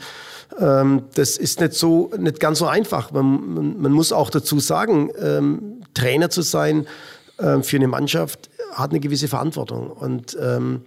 [0.59, 3.11] ähm, das ist nicht so, nicht ganz so einfach.
[3.11, 6.87] Man, man, man muss auch dazu sagen, ähm, Trainer zu sein
[7.37, 10.81] äh, für eine Mannschaft hat eine gewisse Verantwortung und ähm,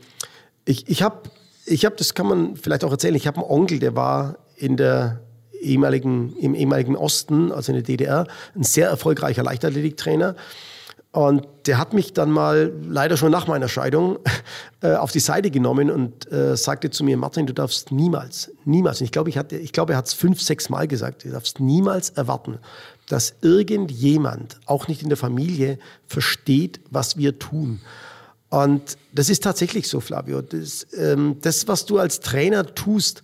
[0.65, 1.31] ich, ich habe
[1.65, 4.77] ich habe, das kann man vielleicht auch erzählen, ich habe einen Onkel, der war in
[4.77, 5.21] der
[5.67, 10.37] ehemaligen, im ehemaligen Osten, also in der DDR, ein sehr erfolgreicher Leichtathletiktrainer.
[11.17, 14.19] Und der hat mich dann mal, leider schon nach meiner Scheidung,
[14.83, 19.01] äh, auf die Seite genommen und äh, sagte zu mir, Martin, du darfst niemals, niemals,
[19.01, 22.11] ich glaube, ich, ich glaube, er hat es fünf, sechs Mal gesagt, du darfst niemals
[22.11, 22.59] erwarten,
[23.09, 27.81] dass irgendjemand, auch nicht in der Familie, versteht, was wir tun.
[28.51, 30.43] Und das ist tatsächlich so, Flavio.
[30.43, 33.23] Das, ähm, das was du als Trainer tust,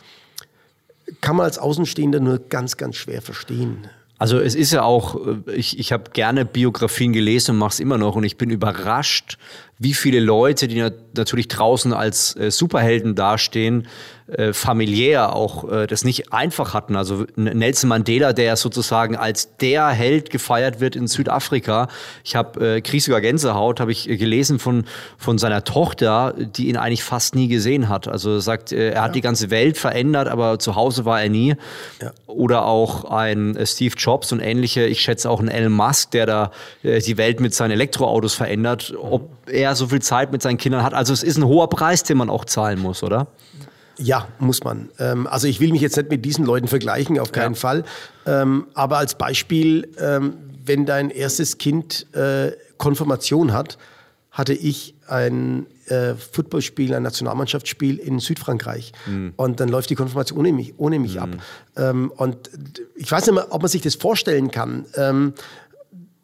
[1.20, 3.88] kann man als Außenstehender nur ganz, ganz schwer verstehen.
[4.22, 7.80] Also es ist ja auch, äh, ich, ich habe gerne Biografien gelesen und mache es
[7.80, 9.36] immer noch und ich bin überrascht,
[9.80, 13.88] wie viele Leute, die natürlich draußen als äh, Superhelden dastehen,
[14.28, 16.96] äh, familiär auch äh, das nicht einfach hatten.
[16.96, 21.88] Also Nelson Mandela, der sozusagen als der Held gefeiert wird in Südafrika.
[22.24, 24.84] Ich habe, äh, krieg sogar Gänsehaut, habe ich gelesen von,
[25.18, 28.08] von seiner Tochter, die ihn eigentlich fast nie gesehen hat.
[28.08, 29.02] Also sagt, äh, er ja.
[29.02, 31.56] hat die ganze Welt verändert, aber zu Hause war er nie.
[32.00, 32.12] Ja.
[32.26, 34.86] Oder auch ein äh, Steve Jobs und ähnliche.
[34.86, 36.50] Ich schätze auch einen Elon Musk, der da
[36.82, 38.94] äh, die Welt mit seinen Elektroautos verändert.
[38.98, 40.94] Ob er so viel Zeit mit seinen Kindern hat.
[40.94, 43.26] Also es ist ein hoher Preis, den man auch zahlen muss, oder?
[43.98, 44.90] Ja, muss man.
[44.98, 47.60] Ähm, also ich will mich jetzt nicht mit diesen Leuten vergleichen, auf keinen ja.
[47.60, 47.84] Fall.
[48.26, 53.78] Ähm, aber als Beispiel, ähm, wenn dein erstes Kind äh, Konfirmation hat,
[54.30, 58.92] hatte ich ein äh, Footballspiel, ein Nationalmannschaftsspiel in Südfrankreich.
[59.06, 59.34] Mhm.
[59.36, 61.22] Und dann läuft die Konfirmation ohne mich, ohne mich mhm.
[61.22, 61.28] ab.
[61.76, 62.50] Ähm, und
[62.96, 64.86] ich weiß nicht mehr, ob man sich das vorstellen kann.
[64.96, 65.34] Ähm,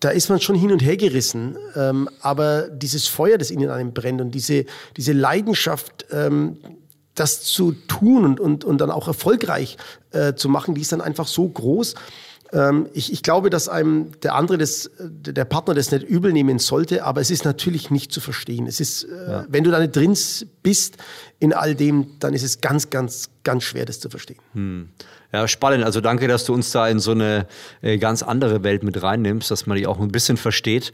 [0.01, 1.59] da ist man schon hin und her gerissen.
[1.77, 4.65] Ähm, aber dieses Feuer, das in einem brennt und diese,
[4.97, 6.07] diese Leidenschaft,
[7.21, 9.77] das zu tun und, und, und dann auch erfolgreich
[10.13, 11.95] äh, zu machen, die ist dann einfach so groß.
[12.53, 16.59] Ähm, ich, ich glaube, dass einem der andere, das, der Partner das nicht übel nehmen
[16.59, 18.67] sollte, aber es ist natürlich nicht zu verstehen.
[18.67, 19.47] Es ist, äh, ja.
[19.49, 20.17] wenn du da nicht drin
[20.63, 20.97] bist
[21.39, 24.39] in all dem, dann ist es ganz, ganz, ganz schwer, das zu verstehen.
[24.55, 24.89] Hm.
[25.31, 25.85] Ja, spannend.
[25.85, 27.47] Also danke, dass du uns da in so eine
[27.83, 30.93] äh, ganz andere Welt mit reinnimmst, dass man die auch ein bisschen versteht.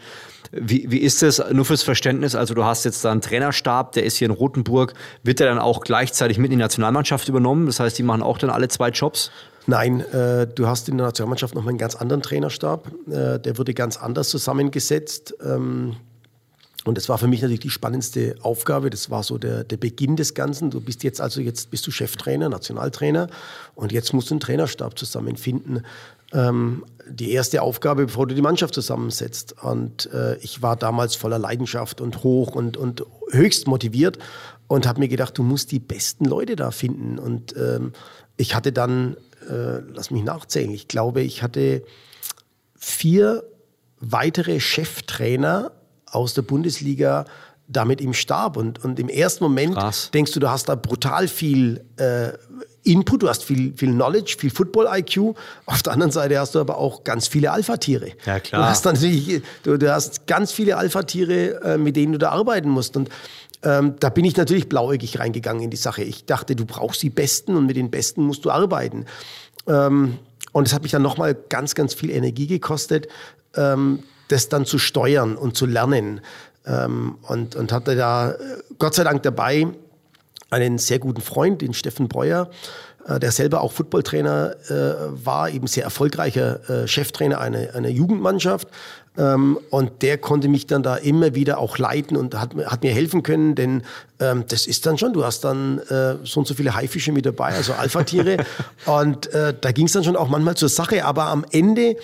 [0.51, 2.35] Wie, wie ist es nur fürs Verständnis?
[2.35, 4.95] Also du hast jetzt da einen Trainerstab, der ist hier in Rotenburg.
[5.23, 7.67] Wird der dann auch gleichzeitig mit in die Nationalmannschaft übernommen?
[7.67, 9.31] Das heißt, die machen auch dann alle zwei Jobs?
[9.67, 12.91] Nein, äh, du hast in der Nationalmannschaft noch einen ganz anderen Trainerstab.
[13.09, 15.35] Äh, der wurde ganz anders zusammengesetzt.
[15.43, 15.97] Ähm,
[16.85, 18.91] und das war für mich natürlich die spannendste Aufgabe.
[18.91, 20.71] Das war so der, der Beginn des Ganzen.
[20.71, 23.29] Du bist jetzt also jetzt bist du Cheftrainer, Nationaltrainer
[23.75, 25.83] und jetzt musst du einen Trainerstab zusammenfinden.
[26.33, 29.55] Ähm, die erste Aufgabe, bevor du die Mannschaft zusammensetzt.
[29.63, 34.19] Und äh, ich war damals voller Leidenschaft und hoch und, und höchst motiviert
[34.67, 37.19] und habe mir gedacht, du musst die besten Leute da finden.
[37.19, 37.93] Und ähm,
[38.37, 39.17] ich hatte dann,
[39.49, 41.83] äh, lass mich nachzählen, ich glaube, ich hatte
[42.77, 43.45] vier
[44.01, 45.73] weitere Cheftrainer
[46.07, 47.25] aus der Bundesliga
[47.67, 48.57] damit im Stab.
[48.57, 50.11] Und, und im ersten Moment Krass.
[50.13, 52.33] denkst du, du hast da brutal viel äh,
[52.83, 55.35] Input, du hast viel, viel Knowledge, viel Football-IQ.
[55.65, 58.11] Auf der anderen Seite hast du aber auch ganz viele Alpha-Tiere.
[58.27, 58.63] Ja, klar.
[58.63, 62.69] Du hast, natürlich, du, du hast ganz viele Alpha-Tiere, äh, mit denen du da arbeiten
[62.69, 62.97] musst.
[62.97, 63.09] Und
[63.65, 66.03] ähm, da bin ich natürlich blauäugig reingegangen in die Sache.
[66.03, 69.07] Ich dachte, du brauchst die Besten und mit den Besten musst du arbeiten.
[69.67, 70.19] Ähm,
[70.53, 73.09] und es hat mich dann nochmal ganz, ganz viel Energie gekostet,
[73.57, 76.21] ähm, das dann zu steuern und zu lernen.
[76.67, 78.37] Ähm, und, und hatte da äh,
[78.79, 79.67] Gott sei Dank dabei
[80.51, 82.51] einen sehr guten Freund, den Steffen Breuer,
[83.07, 88.69] äh, der selber auch Footballtrainer äh, war, eben sehr erfolgreicher äh, Cheftrainer einer, einer Jugendmannschaft.
[89.17, 92.93] Ähm, und der konnte mich dann da immer wieder auch leiten und hat, hat mir
[92.93, 93.83] helfen können, denn
[94.19, 97.25] ähm, das ist dann schon, du hast dann äh, so und so viele Haifische mit
[97.25, 98.39] dabei, also Alpha-Tiere.
[98.87, 101.97] und äh, da ging es dann schon auch manchmal zur Sache, aber am Ende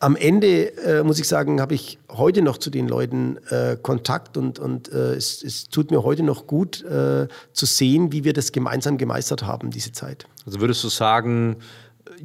[0.00, 4.36] am Ende, äh, muss ich sagen, habe ich heute noch zu den Leuten äh, Kontakt
[4.36, 8.32] und, und äh, es, es, tut mir heute noch gut äh, zu sehen, wie wir
[8.32, 10.26] das gemeinsam gemeistert haben, diese Zeit.
[10.46, 11.56] Also würdest du sagen,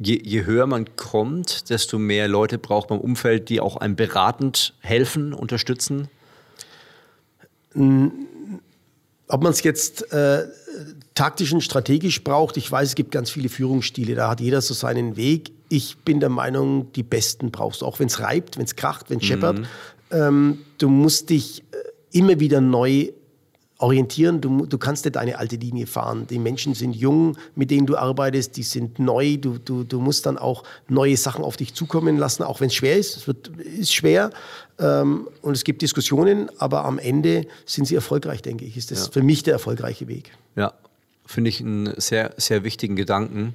[0.00, 3.96] je, je höher man kommt, desto mehr Leute braucht man im Umfeld, die auch einem
[3.96, 6.08] beratend helfen, unterstützen?
[7.74, 10.46] Ob man es jetzt äh,
[11.14, 14.74] taktisch und strategisch braucht, ich weiß, es gibt ganz viele Führungsstile, da hat jeder so
[14.74, 18.64] seinen Weg ich bin der Meinung, die Besten brauchst du, auch wenn es reibt, wenn
[18.64, 19.58] es kracht, wenn es scheppert.
[19.58, 19.66] Mhm.
[20.10, 23.08] Ähm, du musst dich äh, immer wieder neu
[23.78, 24.40] orientieren.
[24.40, 26.26] Du, du kannst nicht eine alte Linie fahren.
[26.28, 29.36] Die Menschen sind jung, mit denen du arbeitest, die sind neu.
[29.36, 32.74] Du, du, du musst dann auch neue Sachen auf dich zukommen lassen, auch wenn es
[32.74, 33.16] schwer ist.
[33.16, 34.30] Es wird, ist schwer
[34.78, 38.76] ähm, und es gibt Diskussionen, aber am Ende sind sie erfolgreich, denke ich.
[38.76, 39.12] Ist das ja.
[39.12, 40.30] für mich der erfolgreiche Weg.
[40.56, 40.72] Ja,
[41.26, 43.54] finde ich einen sehr, sehr wichtigen Gedanken.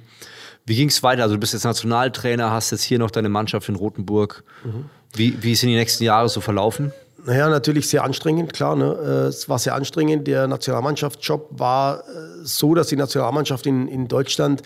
[0.66, 1.22] Wie ging es weiter?
[1.22, 4.44] Also du bist jetzt Nationaltrainer, hast jetzt hier noch deine Mannschaft in Rothenburg.
[4.64, 4.84] Mhm.
[5.14, 6.92] Wie, wie sind die nächsten Jahre so verlaufen?
[7.26, 8.76] Naja, natürlich sehr anstrengend, klar.
[8.76, 8.96] Ne?
[9.02, 10.26] Äh, es war sehr anstrengend.
[10.26, 12.02] Der Nationalmannschaftsjob war äh,
[12.42, 14.62] so, dass die Nationalmannschaft in, in Deutschland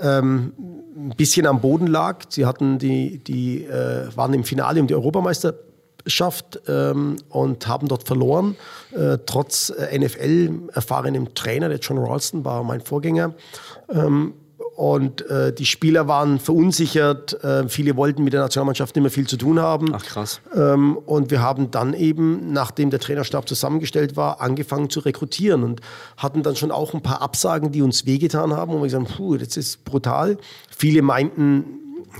[0.00, 0.52] ähm,
[0.96, 2.24] ein bisschen am Boden lag.
[2.28, 8.06] Sie hatten die, die äh, waren im Finale um die Europameisterschaft ähm, und haben dort
[8.06, 8.56] verloren.
[8.92, 13.34] Äh, trotz äh, NFL-erfahrenem Trainer, der John Ralston war mein Vorgänger.
[13.90, 14.34] Ähm,
[14.78, 17.42] und äh, die Spieler waren verunsichert.
[17.42, 19.92] Äh, viele wollten mit der Nationalmannschaft nicht mehr viel zu tun haben.
[19.92, 20.40] Ach krass.
[20.54, 25.80] Ähm, und wir haben dann eben, nachdem der Trainerstab zusammengestellt war, angefangen zu rekrutieren und
[26.16, 28.72] hatten dann schon auch ein paar Absagen, die uns wehgetan haben.
[28.72, 30.38] Und wir gesagt, puh, das ist brutal.
[30.70, 31.64] Viele meinten,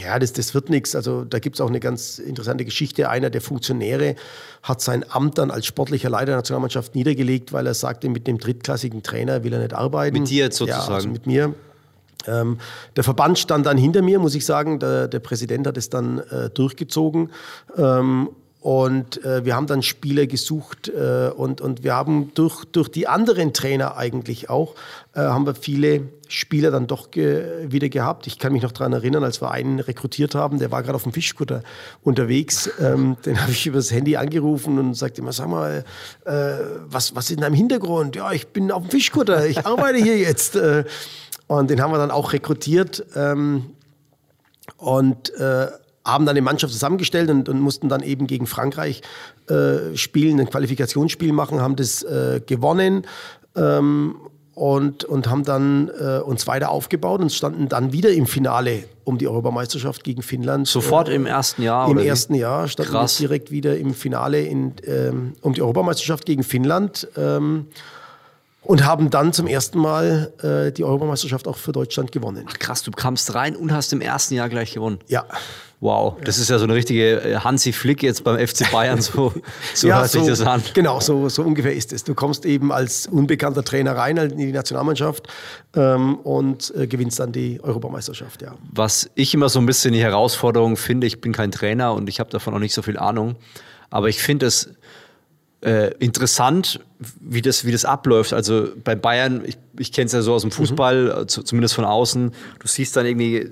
[0.01, 0.97] ja, das, das wird nichts.
[0.97, 3.09] Also da gibt es auch eine ganz interessante Geschichte.
[3.09, 4.16] Einer der Funktionäre
[4.64, 8.38] hat sein Amt dann als sportlicher Leiter der Nationalmannschaft niedergelegt, weil er sagte, mit dem
[8.38, 10.18] drittklassigen Trainer will er nicht arbeiten.
[10.18, 10.90] Mit dir jetzt sozusagen?
[10.90, 11.55] Ja, also mit mir.
[12.27, 12.59] Ähm,
[12.97, 14.79] der Verband stand dann hinter mir, muss ich sagen.
[14.79, 17.31] Der, der Präsident hat es dann äh, durchgezogen.
[17.77, 22.89] Ähm, und äh, wir haben dann Spieler gesucht äh, und, und wir haben durch, durch
[22.89, 24.75] die anderen Trainer eigentlich auch,
[25.15, 28.27] äh, haben wir viele Spieler dann doch ge wieder gehabt.
[28.27, 31.05] Ich kann mich noch daran erinnern, als wir einen rekrutiert haben, der war gerade auf
[31.05, 31.63] dem Fischkutter
[32.03, 32.69] unterwegs.
[32.81, 35.85] Ähm, den habe ich übers Handy angerufen und sagte immer, sag mal,
[36.25, 36.33] äh,
[36.89, 38.17] was, was ist in deinem Hintergrund?
[38.17, 40.59] Ja, ich bin auf dem Fischkutter, ich arbeite hier jetzt.
[41.49, 43.67] Äh, und den haben wir dann auch rekrutiert ähm,
[44.77, 45.69] und äh,
[46.05, 49.03] haben dann eine Mannschaft zusammengestellt und, und mussten dann eben gegen Frankreich
[49.49, 53.07] äh, spielen, ein Qualifikationsspiel machen, haben das äh, gewonnen.
[53.55, 54.17] Ähm,
[54.59, 59.17] und, und haben dann äh, uns weiter aufgebaut und standen dann wieder im Finale um
[59.17, 60.67] die Europameisterschaft gegen Finnland.
[60.67, 61.89] Sofort äh, im ersten Jahr?
[61.89, 62.41] Im ersten wie?
[62.41, 63.21] Jahr standen Krass.
[63.21, 67.07] wir direkt wieder im Finale in, ähm, um die Europameisterschaft gegen Finnland.
[67.17, 67.67] Ähm,
[68.69, 72.45] und haben dann zum ersten Mal äh, die Europameisterschaft auch für Deutschland gewonnen.
[72.51, 74.99] Ach krass, du kamst rein und hast im ersten Jahr gleich gewonnen.
[75.09, 75.25] Ja.
[75.81, 79.33] Wow, das ist ja so eine richtige äh, Hansi Flick jetzt beim FC Bayern, so,
[79.75, 80.63] so ja, hört sich das an.
[80.75, 82.05] Genau, so, so ungefähr ist es.
[82.05, 85.29] Du kommst eben als unbekannter Trainer rein in die Nationalmannschaft
[85.75, 88.55] ähm, und äh, gewinnst dann die Europameisterschaft, ja.
[88.75, 92.21] Was ich immer so ein bisschen die Herausforderung finde, ich bin kein Trainer und ich
[92.21, 93.37] habe davon auch nicht so viel Ahnung,
[93.89, 94.75] aber ich finde es
[95.61, 96.81] äh, interessant,
[97.21, 98.33] wie das, wie das abläuft.
[98.33, 101.29] Also bei Bayern, ich, ich kenne es ja so aus dem Fußball, mhm.
[101.29, 102.33] zumindest von außen.
[102.59, 103.51] Du siehst dann irgendwie,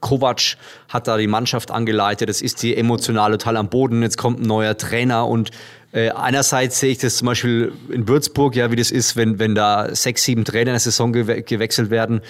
[0.00, 0.56] Kovac
[0.88, 4.46] hat da die Mannschaft angeleitet, es ist die emotionale Teil am Boden, jetzt kommt ein
[4.46, 5.50] neuer Trainer und
[5.92, 9.54] äh, einerseits sehe ich das zum Beispiel in Würzburg, ja, wie das ist, wenn, wenn
[9.54, 12.22] da sechs, sieben Trainer in der Saison gewe gewechselt werden.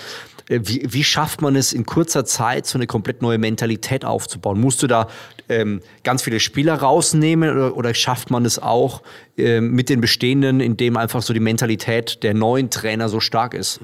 [0.49, 4.61] Äh, wie, wie schafft man es in kurzer Zeit, so eine komplett neue Mentalität aufzubauen?
[4.61, 5.09] Musst du da
[5.49, 9.03] ähm, ganz viele Spieler rausnehmen oder, oder schafft man es auch
[9.39, 13.81] äh, mit den bestehenden, indem einfach so die Mentalität der neuen Trainer so stark ist?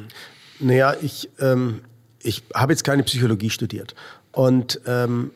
[0.59, 1.83] Naja, ich, ähm,
[2.21, 3.95] ich habe jetzt keine Psychologie studiert
[4.33, 5.31] und ähm,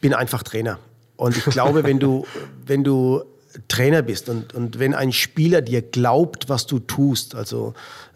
[0.00, 0.78] bin einfach Trainer.
[1.16, 2.26] Und ich glaube, wenn du,
[2.66, 3.22] wenn du
[3.68, 7.74] Trainer bist und, und wenn ein Spieler dir glaubt, was du tust, also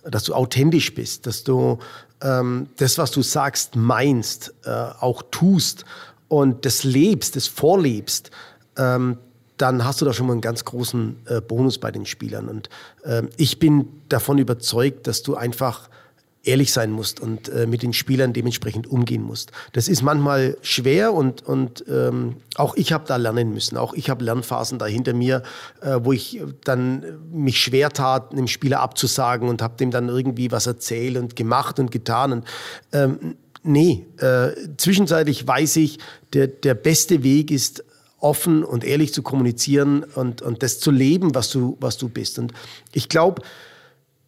[0.09, 1.79] dass du authentisch bist, dass du
[2.23, 5.85] ähm, das, was du sagst, meinst, äh, auch tust
[6.29, 8.31] und das lebst, das vorlebst,
[8.77, 9.19] ähm,
[9.57, 12.49] dann hast du da schon mal einen ganz großen äh, Bonus bei den Spielern.
[12.49, 12.71] Und
[13.03, 15.91] äh, ich bin davon überzeugt, dass du einfach
[16.43, 19.53] ehrlich sein musst und äh, mit den Spielern dementsprechend umgehen musst.
[19.73, 23.77] Das ist manchmal schwer und, und ähm, auch ich habe da lernen müssen.
[23.77, 25.43] Auch ich habe Lernphasen da hinter mir,
[25.83, 30.51] äh, wo ich dann mich schwer tat, einem Spieler abzusagen und habe dem dann irgendwie
[30.51, 32.33] was erzählt und gemacht und getan.
[32.33, 32.45] Und,
[32.93, 35.99] ähm, nee, äh, zwischenzeitlich weiß ich,
[36.33, 37.85] der, der beste Weg ist,
[38.21, 42.39] offen und ehrlich zu kommunizieren und, und das zu leben, was du, was du bist.
[42.39, 42.53] Und
[42.93, 43.43] ich glaube,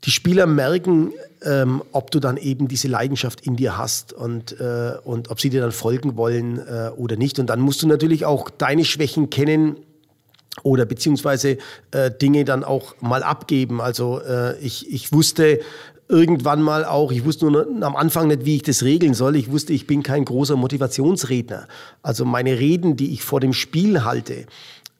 [0.04, 1.12] die Spieler merken,
[1.44, 5.50] ähm, ob du dann eben diese Leidenschaft in dir hast und, äh, und ob sie
[5.50, 7.38] dir dann folgen wollen äh, oder nicht.
[7.38, 9.76] Und dann musst du natürlich auch deine Schwächen kennen
[10.62, 11.58] oder beziehungsweise
[11.92, 13.80] äh, Dinge dann auch mal abgeben.
[13.80, 15.60] Also äh, ich, ich wusste
[16.08, 19.36] irgendwann mal auch, ich wusste nur am Anfang nicht, wie ich das regeln soll.
[19.36, 21.68] Ich wusste, ich bin kein großer Motivationsredner.
[22.02, 24.46] Also meine Reden, die ich vor dem Spiel halte,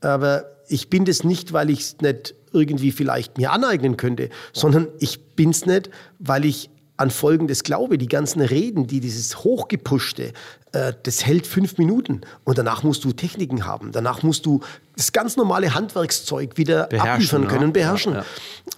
[0.01, 4.89] aber ich bin das nicht, weil ich es nicht irgendwie vielleicht mir aneignen könnte, sondern
[4.99, 7.99] ich bin es nicht, weil ich an Folgendes glaube.
[7.99, 10.33] Die ganzen Reden, die dieses Hochgepuschte,
[10.73, 13.93] äh, das hält fünf Minuten und danach musst du Techniken haben.
[13.93, 14.61] Danach musst du
[14.97, 18.15] das ganz normale Handwerkszeug wieder abliefern können, und beherrschen.
[18.15, 18.25] Ja,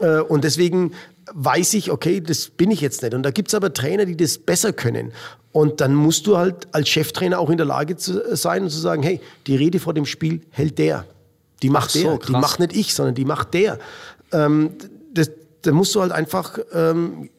[0.01, 0.19] ja.
[0.19, 0.93] Äh, und deswegen
[1.33, 3.15] weiß ich, okay, das bin ich jetzt nicht.
[3.15, 5.13] Und da gibt es aber Trainer, die das besser können.
[5.53, 8.79] Und dann musst du halt als Cheftrainer auch in der Lage zu sein und zu
[8.79, 11.05] sagen, hey, die Rede vor dem Spiel hält der.
[11.63, 12.19] Die macht so, der.
[12.19, 12.27] Krass.
[12.27, 13.79] Die macht nicht ich, sondern die macht der.
[14.33, 14.71] Ähm,
[15.13, 15.31] das,
[15.63, 17.31] da musst du halt einfach ähm,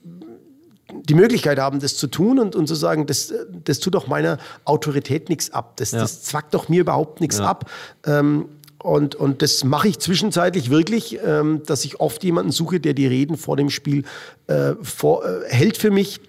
[1.03, 4.37] die Möglichkeit haben, das zu tun und, und zu sagen, das, das tut doch meiner
[4.65, 5.77] Autorität nichts ab.
[5.77, 5.99] Das, ja.
[5.99, 7.45] das zwackt doch mir überhaupt nichts ja.
[7.45, 7.69] ab.
[8.05, 8.45] Ähm,
[8.85, 13.07] und, und das mache ich zwischenzeitlich wirklich, ähm, dass ich oft jemanden suche, der die
[13.07, 14.03] Reden vor dem Spiel
[14.47, 16.21] äh, vor, äh, hält für mich,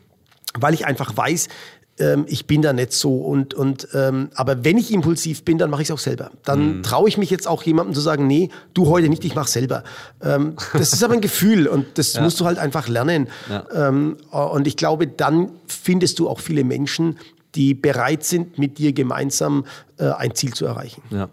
[0.59, 1.49] weil ich einfach weiß,
[1.99, 5.71] ähm, ich bin da nicht so und, und ähm, aber wenn ich impulsiv bin, dann
[5.71, 6.31] mache ich es auch selber.
[6.45, 6.83] Dann mhm.
[6.83, 9.85] traue ich mich jetzt auch jemandem zu sagen, nee, du heute nicht, ich mache selber.
[10.23, 12.23] Ähm, das ist aber ein Gefühl und das ja.
[12.23, 13.29] musst du halt einfach lernen.
[13.49, 13.89] Ja.
[13.89, 17.19] Ähm, und ich glaube, dann findest du auch viele Menschen,
[17.55, 19.65] die bereit sind, mit dir gemeinsam
[19.99, 21.03] äh, ein Ziel zu erreichen.
[21.11, 21.29] Ja.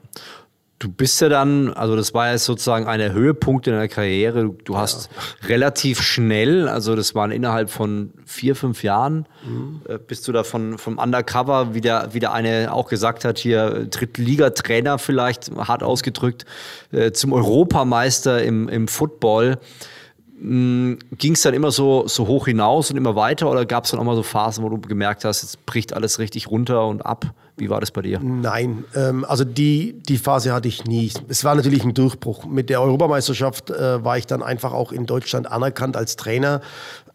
[0.84, 4.54] Du bist ja dann, also das war ja sozusagen einer Höhepunkt in deiner Karriere.
[4.66, 5.10] Du hast
[5.42, 5.48] ja.
[5.48, 9.80] relativ schnell, also das waren innerhalb von vier, fünf Jahren, mhm.
[9.88, 13.38] äh, bist du da von, vom Undercover, wie der, wie der eine auch gesagt hat,
[13.38, 16.44] hier Drittliga-Trainer vielleicht, hart ausgedrückt,
[16.92, 19.60] äh, zum Europameister im, im Football.
[20.46, 24.00] Ging es dann immer so, so hoch hinaus und immer weiter oder gab es dann
[24.02, 27.34] auch mal so Phasen, wo du gemerkt hast, jetzt bricht alles richtig runter und ab?
[27.56, 28.20] Wie war das bei dir?
[28.20, 31.12] Nein, ähm, also die, die Phase hatte ich nie.
[31.28, 32.46] Es war natürlich ein Durchbruch.
[32.46, 36.62] Mit der Europameisterschaft äh, war ich dann einfach auch in Deutschland anerkannt als Trainer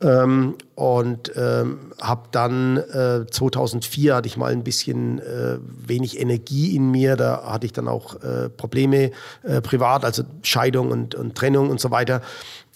[0.01, 6.77] ähm, und ähm, habe dann äh, 2004 hatte ich mal ein bisschen äh, wenig Energie
[6.77, 7.17] in mir.
[7.17, 9.11] Da hatte ich dann auch äh, Probleme
[9.43, 12.23] äh, privat, also Scheidung und, und Trennung und so weiter.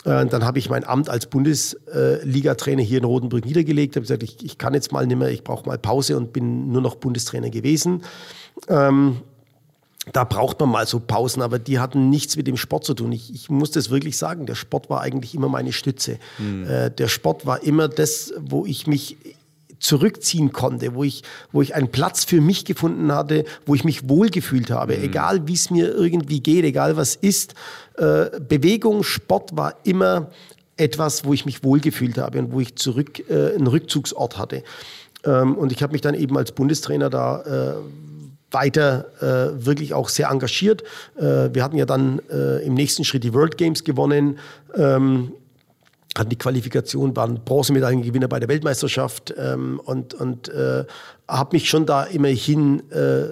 [0.05, 3.97] Äh, dann habe ich mein Amt als Bundesliga-Trainer hier in Rotenburg niedergelegt.
[3.97, 6.73] habe gesagt, ich, ich kann jetzt mal nicht mehr, ich brauche mal Pause und bin
[6.73, 8.03] nur noch Bundestrainer gewesen.
[8.69, 9.23] Ähm,
[10.13, 13.13] da braucht man mal so Pausen, aber die hatten nichts mit dem Sport zu tun.
[13.13, 16.19] Ich, ich muss das wirklich sagen, der Sport war eigentlich immer meine Stütze.
[16.39, 16.67] Mhm.
[16.67, 19.17] Äh, der Sport war immer das, wo ich mich
[19.83, 24.09] zurückziehen konnte, wo ich, wo ich einen Platz für mich gefunden hatte, wo ich mich
[24.09, 25.05] wohlgefühlt habe, mhm.
[25.05, 27.55] egal wie es mir irgendwie geht, egal was ist.
[27.99, 30.31] Äh, Bewegung, Sport war immer
[30.77, 34.63] etwas, wo ich mich wohlgefühlt habe und wo ich zurück äh, einen Rückzugsort hatte.
[35.25, 37.75] Ähm, und ich habe mich dann eben als Bundestrainer da äh,
[38.53, 40.83] weiter äh, wirklich auch sehr engagiert.
[41.17, 44.39] Äh, wir hatten ja dann äh, im nächsten Schritt die World Games gewonnen.
[44.77, 45.33] Ähm,
[46.17, 50.85] hatten die Qualifikation, waren Bronzemedaillengewinner bei der Weltmeisterschaft ähm, und, und äh,
[51.27, 53.29] habe mich schon da immerhin äh,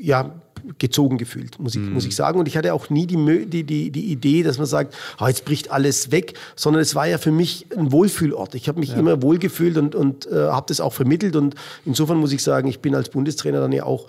[0.00, 0.34] ja,
[0.78, 1.92] gezogen gefühlt, muss ich, mhm.
[1.92, 2.38] muss ich sagen.
[2.38, 5.44] Und ich hatte auch nie die, die, die, die Idee, dass man sagt, oh, jetzt
[5.44, 8.54] bricht alles weg, sondern es war ja für mich ein Wohlfühlort.
[8.54, 8.96] Ich habe mich ja.
[8.96, 11.36] immer wohlgefühlt und, und äh, habe das auch vermittelt.
[11.36, 14.08] Und insofern muss ich sagen, ich bin als Bundestrainer dann ja auch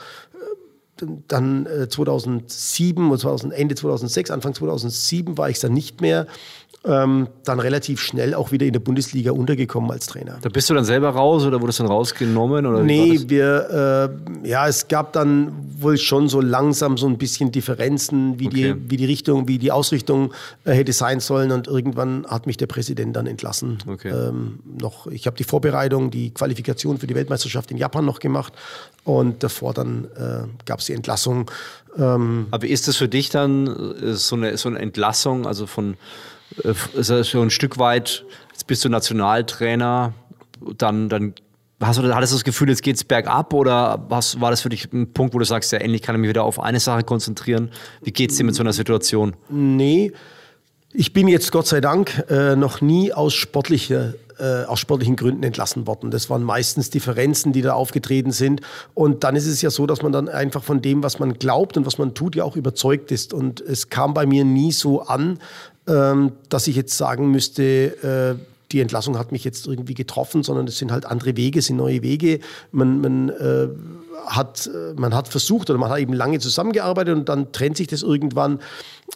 [1.02, 6.26] äh, dann 2007 oder 2000, Ende 2006, Anfang 2007 war ich dann nicht mehr
[6.86, 10.38] ähm, dann relativ schnell auch wieder in der Bundesliga untergekommen als Trainer.
[10.42, 12.66] Da bist du dann selber raus oder wurdest du dann rausgenommen?
[12.66, 14.12] Oder nee, wir,
[14.44, 18.74] äh, ja, es gab dann wohl schon so langsam so ein bisschen Differenzen, wie, okay.
[18.74, 20.34] die, wie die Richtung, wie die Ausrichtung
[20.64, 23.80] äh, hätte sein sollen und irgendwann hat mich der Präsident dann entlassen.
[23.88, 24.10] Okay.
[24.10, 28.54] Ähm, noch, ich habe die Vorbereitung, die Qualifikation für die Weltmeisterschaft in Japan noch gemacht
[29.04, 31.50] und davor dann äh, gab es die Entlassung.
[31.98, 35.96] Ähm, Aber ist das für dich dann äh, so eine, so eine Entlassung, also von
[36.64, 40.14] ist das schon ein Stück weit, jetzt bist du Nationaltrainer,
[40.78, 41.34] dann, dann
[41.82, 44.70] hast du, hattest du das Gefühl, jetzt geht es bergab oder hast, war das für
[44.70, 47.04] dich ein Punkt, wo du sagst, ja, endlich kann ich mich wieder auf eine Sache
[47.04, 47.72] konzentrieren?
[48.02, 49.36] Wie geht es dir mit so einer Situation?
[49.50, 50.12] Nee,
[50.94, 55.44] ich bin jetzt Gott sei Dank äh, noch nie aus sportlicher äh, aus sportlichen Gründen
[55.44, 56.12] entlassen worden.
[56.12, 58.62] Das waren meistens Differenzen, die da aufgetreten sind.
[58.94, 61.78] Und dann ist es ja so, dass man dann einfach von dem, was man glaubt
[61.78, 63.34] und was man tut, ja auch überzeugt ist.
[63.34, 65.40] Und es kam bei mir nie so an,
[65.88, 70.68] ähm, dass ich jetzt sagen müsste, äh, die Entlassung hat mich jetzt irgendwie getroffen, sondern
[70.68, 72.42] es sind halt andere Wege, es sind neue Wege.
[72.74, 73.70] Man, man äh,
[74.26, 78.04] hat, man hat versucht oder man hat eben lange zusammengearbeitet und dann trennt sich das
[78.04, 78.60] irgendwann.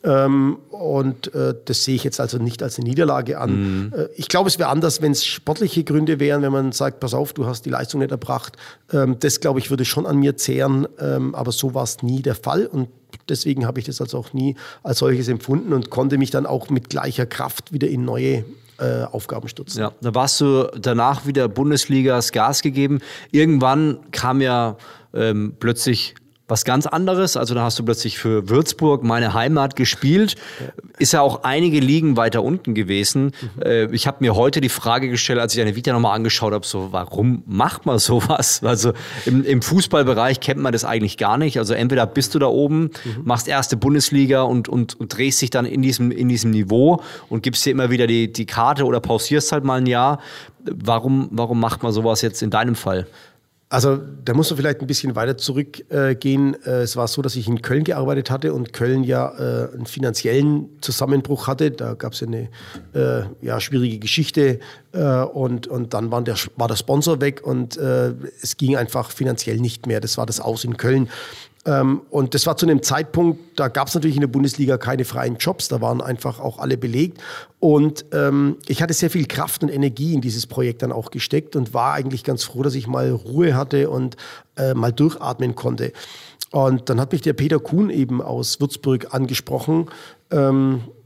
[0.06, 3.52] Ähm, und äh, das sehe ich jetzt also nicht als eine Niederlage an.
[3.88, 3.94] Mhm.
[3.94, 7.14] Äh, ich glaube, es wäre anders, wenn es sportliche Gründe wären, wenn man sagt, pass
[7.14, 8.56] auf, du hast die Leistung nicht erbracht.
[8.94, 10.88] Ähm, das, glaube ich, würde schon an mir zehren.
[11.00, 12.66] Ähm, aber so war es nie der Fall.
[12.66, 12.88] Und
[13.28, 16.70] deswegen habe ich das also auch nie als solches empfunden und konnte mich dann auch
[16.70, 18.46] mit gleicher Kraft wieder in neue
[18.80, 19.82] äh, Aufgaben stürzen.
[19.82, 23.00] Ja, da warst du danach wieder Bundesligas Gas gegeben.
[23.32, 24.78] Irgendwann kam ja
[25.14, 26.16] ähm, plötzlich
[26.50, 27.38] was ganz anderes.
[27.38, 30.36] Also da hast du plötzlich für Würzburg, meine Heimat, gespielt.
[30.98, 33.32] Ist ja auch einige Ligen weiter unten gewesen.
[33.56, 33.62] Mhm.
[33.62, 36.66] Äh, ich habe mir heute die Frage gestellt, als ich deine Vita nochmal angeschaut habe,
[36.66, 38.62] so warum macht man sowas?
[38.70, 38.94] Also
[39.26, 41.58] im, im, Fußballbereich kennt man das eigentlich gar nicht.
[41.58, 43.24] Also entweder bist du da oben, mhm.
[43.24, 47.42] machst erste Bundesliga und, und, und, drehst dich dann in diesem, in diesem Niveau und
[47.42, 50.20] gibst dir immer wieder die, die Karte oder pausierst halt mal ein Jahr.
[50.66, 53.08] Warum, warum macht man sowas jetzt in deinem Fall?
[53.72, 56.56] Also da muss man vielleicht ein bisschen weiter zurückgehen.
[56.66, 59.86] Äh, es war so, dass ich in Köln gearbeitet hatte und Köln ja äh, einen
[59.86, 61.70] finanziellen Zusammenbruch hatte.
[61.70, 62.50] Da gab es eine
[62.96, 64.60] äh, ja, schwierige Geschichte
[64.92, 69.12] äh, und, und dann war der, war der Sponsor weg und äh, es ging einfach
[69.12, 70.02] finanziell nicht mehr.
[70.02, 71.08] Das war das Aus in Köln.
[71.70, 75.06] Ähm, und das war zu einem Zeitpunkt, da gab es natürlich in der Bundesliga keine
[75.06, 77.22] freien Jobs, da waren einfach auch alle belegt.
[77.60, 81.56] Und ähm, ich hatte sehr viel Kraft und Energie in dieses Projekt dann auch gesteckt
[81.56, 84.18] und war eigentlich ganz froh, dass ich mal Ruhe hatte und
[84.58, 85.94] äh, mal durchatmen konnte.
[86.52, 89.90] Und dann hat mich der Peter Kuhn eben aus Würzburg angesprochen.
[90.32, 90.99] Ähm, äh,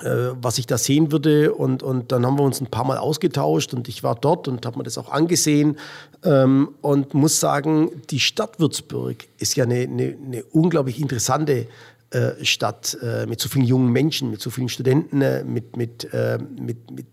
[0.00, 1.54] was ich da sehen würde.
[1.54, 4.64] Und, und dann haben wir uns ein paar Mal ausgetauscht und ich war dort und
[4.64, 5.76] habe mir das auch angesehen
[6.24, 11.66] ähm, und muss sagen, die Stadt Würzburg ist ja eine, eine, eine unglaublich interessante
[12.10, 16.12] äh, Stadt äh, mit so vielen jungen Menschen, mit so vielen Studenten, äh, mit, mit,
[16.12, 17.06] äh, mit, mit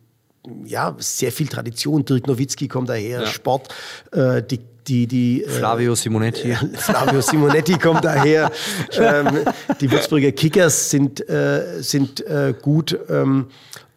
[0.66, 2.06] ja, sehr viel Tradition.
[2.06, 3.28] Dirk Nowitzki kommt daher, ja.
[3.28, 3.70] Sport,
[4.12, 6.52] äh, die die, die äh, Flavio Simonetti.
[6.52, 8.52] Äh, Flavio Simonetti kommt daher.
[8.91, 9.45] Ähm,
[9.80, 12.97] die Würzburger Kickers sind, äh, sind äh, gut.
[13.10, 13.47] Ähm,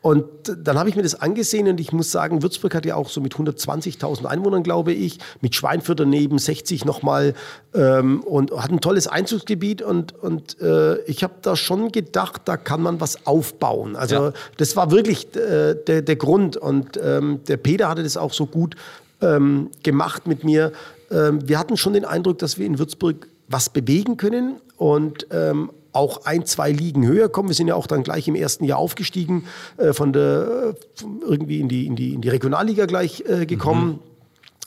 [0.02, 0.24] und
[0.58, 3.20] dann habe ich mir das angesehen und ich muss sagen, Würzburg hat ja auch so
[3.20, 7.34] mit 120.000 Einwohnern, glaube ich, mit Schweinfurt daneben 60 nochmal
[7.72, 12.56] ähm, und hat ein tolles Einzugsgebiet und, und äh, ich habe da schon gedacht, da
[12.56, 13.94] kann man was aufbauen.
[13.94, 14.32] Also ja.
[14.56, 18.46] das war wirklich äh, der, der Grund und ähm, der Peter hatte das auch so
[18.46, 18.74] gut
[19.20, 20.72] ähm, gemacht mit mir.
[21.12, 25.70] Ähm, wir hatten schon den Eindruck, dass wir in Würzburg was bewegen können und ähm,
[25.92, 27.48] auch ein, zwei Ligen höher kommen.
[27.48, 29.44] Wir sind ja auch dann gleich im ersten Jahr aufgestiegen,
[29.76, 33.86] äh, von der äh, irgendwie in die, in, die, in die Regionalliga gleich äh, gekommen.
[33.86, 33.98] Mhm.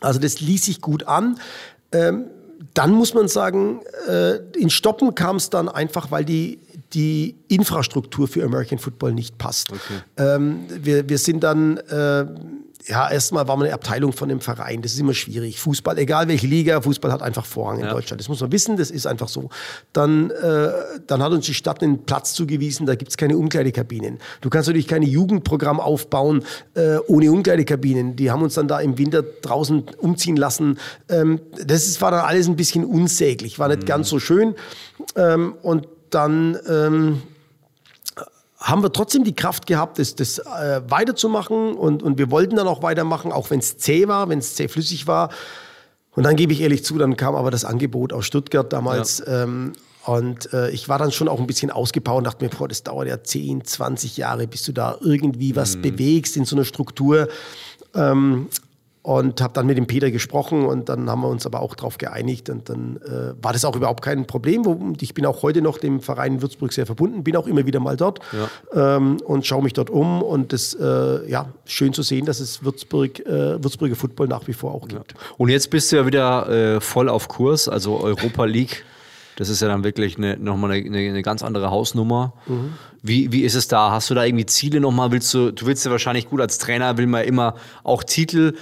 [0.02, 1.40] Also das ließ sich gut an.
[1.92, 2.26] Ähm,
[2.74, 6.60] dann muss man sagen, äh, in Stoppen kam es dann einfach, weil die,
[6.94, 9.72] die Infrastruktur für American Football nicht passt.
[9.72, 10.02] Okay.
[10.18, 12.26] Ähm, wir, wir sind dann äh,
[12.88, 14.82] ja, erstmal war man eine Abteilung von dem Verein.
[14.82, 15.60] Das ist immer schwierig.
[15.60, 17.92] Fußball, egal welche Liga, Fußball hat einfach Vorrang in ja.
[17.92, 18.22] Deutschland.
[18.22, 19.50] Das muss man wissen, das ist einfach so.
[19.92, 20.70] Dann, äh,
[21.08, 24.20] dann hat uns die Stadt einen Platz zugewiesen, da gibt es keine Umkleidekabinen.
[24.42, 26.44] Du kannst natürlich keine Jugendprogramm aufbauen
[26.76, 28.16] äh, ohne Umkleidekabinen.
[28.16, 30.78] Die haben uns dann da im Winter draußen umziehen lassen.
[31.10, 33.86] Ähm, das ist, war dann alles ein bisschen unsäglich, war nicht mhm.
[33.88, 34.56] ganz so schön.
[35.16, 36.58] Ähm, und dann...
[36.68, 37.22] Ähm,
[38.66, 42.68] haben wir trotzdem die Kraft gehabt, das, das äh, weiterzumachen und, und wir wollten dann
[42.68, 45.30] auch weitermachen, auch wenn es zäh war, wenn es zäh flüssig war.
[46.16, 49.20] Und dann gebe ich ehrlich zu, dann kam aber das Angebot aus Stuttgart damals.
[49.20, 49.44] Ja.
[49.44, 49.74] Ähm,
[50.06, 52.82] und äh, ich war dann schon auch ein bisschen ausgepowert und dachte mir, boah, das
[52.82, 55.82] dauert ja 10, 20 Jahre, bis du da irgendwie was mhm.
[55.84, 57.28] bewegst in so einer Struktur.
[57.94, 58.48] Ähm,
[59.06, 62.00] und habe dann mit dem Peter gesprochen und dann haben wir uns aber auch darauf
[62.00, 64.66] geeinigt und dann äh, war das auch überhaupt kein Problem.
[64.66, 67.80] Und ich bin auch heute noch dem Verein Würzburg sehr verbunden, bin auch immer wieder
[67.80, 68.20] mal dort
[68.74, 68.96] ja.
[68.96, 72.64] ähm, und schaue mich dort um und das äh, ja schön zu sehen, dass es
[72.64, 75.12] Würzburg, äh, Würzburger Football nach wie vor auch gibt.
[75.12, 75.20] Ja.
[75.38, 78.86] Und jetzt bist du ja wieder äh, voll auf Kurs, also Europa League.
[79.36, 82.34] Das ist ja dann wirklich eine, nochmal eine, eine ganz andere Hausnummer.
[82.48, 82.74] Mhm.
[83.04, 83.92] Wie, wie ist es da?
[83.92, 85.12] Hast du da irgendwie Ziele nochmal?
[85.12, 87.54] Willst du, du willst ja wahrscheinlich gut als Trainer, will man immer
[87.84, 88.56] auch Titel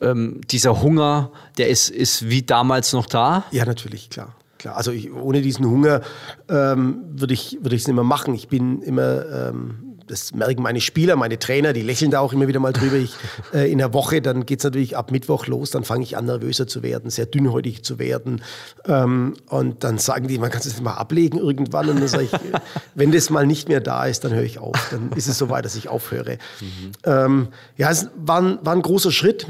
[0.00, 3.44] ähm, dieser Hunger, der ist, ist wie damals noch da?
[3.50, 4.34] Ja, natürlich, klar.
[4.58, 4.76] klar.
[4.76, 6.02] Also ich, ohne diesen Hunger
[6.48, 8.34] ähm, würde ich es nicht mehr machen.
[8.34, 12.46] Ich bin immer, ähm, das merken meine Spieler, meine Trainer, die lächeln da auch immer
[12.46, 12.96] wieder mal drüber.
[12.96, 13.14] Ich,
[13.54, 16.26] äh, in der Woche, dann geht es natürlich ab Mittwoch los, dann fange ich an,
[16.26, 18.42] nervöser zu werden, sehr dünnhäutig zu werden.
[18.86, 21.88] Ähm, und dann sagen die, man kann es mal ablegen irgendwann.
[21.88, 22.32] Und dann sage ich,
[22.94, 24.76] wenn das mal nicht mehr da ist, dann höre ich auf.
[24.90, 26.38] Dann ist es soweit, dass ich aufhöre.
[26.60, 26.92] Mhm.
[27.04, 29.46] Ähm, ja, es war ein, war ein großer Schritt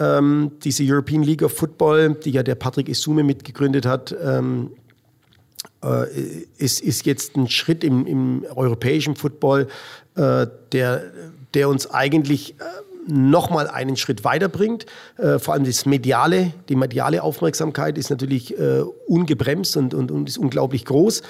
[0.00, 4.70] ähm, diese European League of Football, die ja der Patrick Isume mitgegründet hat, ähm,
[5.84, 6.06] äh,
[6.58, 9.68] ist, ist jetzt ein Schritt im, im europäischen Football,
[10.14, 11.02] äh, der,
[11.54, 12.64] der uns eigentlich äh,
[13.06, 14.86] nochmal einen Schritt weiterbringt.
[15.18, 20.28] Äh, vor allem das mediale, die mediale Aufmerksamkeit ist natürlich äh, ungebremst und, und, und
[20.28, 21.22] ist unglaublich groß.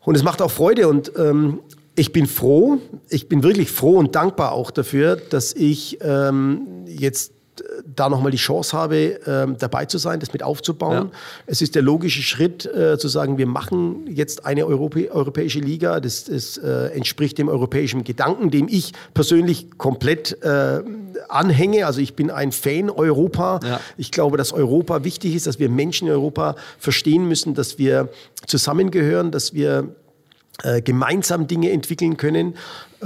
[0.00, 1.60] Und es macht auch Freude und ähm,
[1.96, 2.78] ich bin froh,
[3.08, 7.32] ich bin wirklich froh und dankbar auch dafür, dass ich ähm, jetzt
[7.96, 11.10] da nochmal die Chance habe, ähm, dabei zu sein, das mit aufzubauen.
[11.12, 11.18] Ja.
[11.46, 16.00] Es ist der logische Schritt, äh, zu sagen, wir machen jetzt eine Europä europäische Liga.
[16.00, 20.82] Das, das äh, entspricht dem europäischen Gedanken, dem ich persönlich komplett äh,
[21.28, 21.86] anhänge.
[21.86, 23.60] Also ich bin ein Fan Europa.
[23.62, 23.80] Ja.
[23.96, 28.08] Ich glaube, dass Europa wichtig ist, dass wir Menschen in Europa verstehen müssen, dass wir
[28.46, 29.88] zusammengehören, dass wir
[30.62, 32.54] äh, gemeinsam Dinge entwickeln können.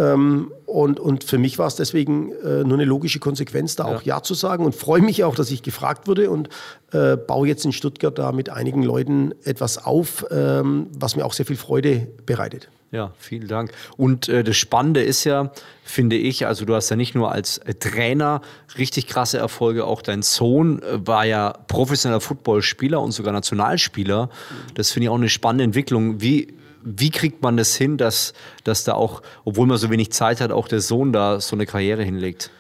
[0.01, 3.97] Ähm, und, und für mich war es deswegen äh, nur eine logische Konsequenz, da ja.
[3.97, 6.49] auch Ja zu sagen und freue mich auch, dass ich gefragt wurde und
[6.93, 11.35] äh, baue jetzt in Stuttgart da mit einigen Leuten etwas auf, ähm, was mir auch
[11.35, 12.69] sehr viel Freude bereitet.
[12.93, 13.73] Ja, vielen Dank.
[13.97, 15.53] Und äh, das Spannende ist ja,
[15.85, 18.41] finde ich, also du hast ja nicht nur als äh, Trainer
[18.79, 24.31] richtig krasse Erfolge, auch dein Sohn äh, war ja professioneller Footballspieler und sogar Nationalspieler.
[24.75, 26.21] Das finde ich auch eine spannende Entwicklung.
[26.21, 28.33] Wie, wie kriegt man das hin, dass,
[28.65, 31.67] dass da auch, obwohl man so wenig Zeit hat, auch der Sohn da so eine
[31.67, 32.51] Karriere hinlegt?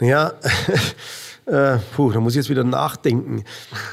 [0.00, 0.34] Ja,
[1.46, 3.44] äh, puh, da muss ich jetzt wieder nachdenken.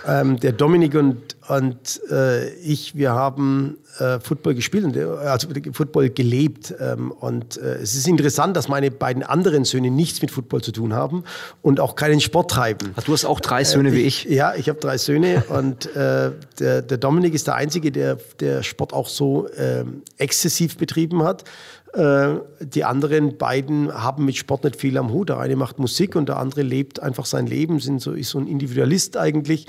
[0.07, 5.47] Ähm, der Dominik und, und äh, ich, wir haben äh, Football gespielt, und, äh, also
[5.73, 6.75] Football gelebt.
[6.79, 10.71] Ähm, und äh, es ist interessant, dass meine beiden anderen Söhne nichts mit Football zu
[10.71, 11.23] tun haben
[11.63, 12.91] und auch keinen Sport treiben.
[12.95, 14.25] Ach, du hast auch drei Söhne äh, wie ich?
[14.25, 18.93] Ja, ich habe drei Söhne und der, der Dominik ist der Einzige, der, der Sport
[18.93, 21.45] auch so ähm, exzessiv betrieben hat.
[21.93, 25.29] Äh, die anderen beiden haben mit Sport nicht viel am Hut.
[25.29, 28.37] Der eine macht Musik und der andere lebt einfach sein Leben, sind so, ist so
[28.37, 29.65] ein Individualist eigentlich.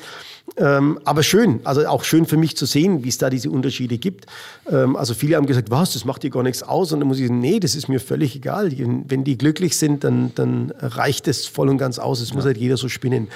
[0.56, 3.96] Ähm, aber schön, also auch schön für mich zu sehen, wie es da diese Unterschiede
[3.96, 4.26] gibt.
[4.70, 6.92] Ähm, also viele haben gesagt, was, das macht dir gar nichts aus.
[6.92, 8.70] Und dann muss ich sagen, nee, das ist mir völlig egal.
[8.70, 12.20] Wenn die glücklich sind, dann, dann reicht es voll und ganz aus.
[12.20, 12.34] Es ja.
[12.34, 13.28] muss halt jeder so spinnen.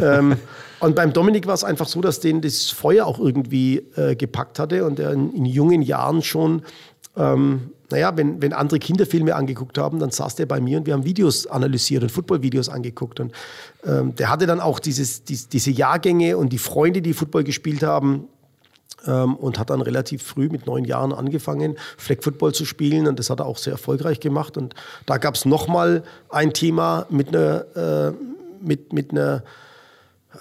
[0.00, 0.36] ähm,
[0.78, 4.58] und beim Dominik war es einfach so, dass den das Feuer auch irgendwie äh, gepackt
[4.58, 6.62] hatte und er in, in jungen Jahren schon
[7.16, 10.94] ähm, naja, wenn, wenn andere Kinderfilme angeguckt haben, dann saß der bei mir und wir
[10.94, 13.20] haben Videos analysiert und Footballvideos angeguckt.
[13.20, 13.32] Und
[13.84, 17.82] ähm, der hatte dann auch dieses, dies, diese Jahrgänge und die Freunde, die Football gespielt
[17.82, 18.28] haben.
[19.04, 23.08] Ähm, und hat dann relativ früh mit neun Jahren angefangen, Flag Football zu spielen.
[23.08, 24.56] Und das hat er auch sehr erfolgreich gemacht.
[24.56, 24.74] Und
[25.06, 28.12] da gab es nochmal ein Thema mit einer, äh,
[28.64, 29.42] mit, mit einer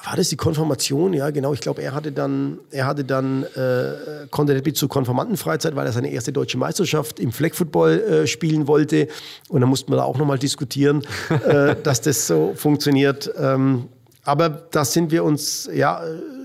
[0.03, 1.13] war das die Konfirmation?
[1.13, 1.53] Ja, genau.
[1.53, 5.85] Ich glaube, er hatte dann, er hatte dann, äh, konnte nicht mit zur Konfirmandenfreizeit, weil
[5.85, 9.07] er seine erste deutsche Meisterschaft im Flag Football äh, spielen wollte.
[9.49, 11.03] Und da mussten wir da auch nochmal diskutieren,
[11.45, 13.31] äh, dass das so funktioniert.
[13.37, 13.89] Ähm,
[14.23, 16.01] aber da sind wir uns ja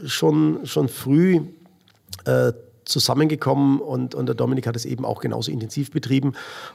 [0.07, 1.41] schon, schon früh
[2.25, 2.53] äh,
[2.87, 6.35] zusammengekommen und, und der Dominik hat es eben auch genauso intensiv betrieben.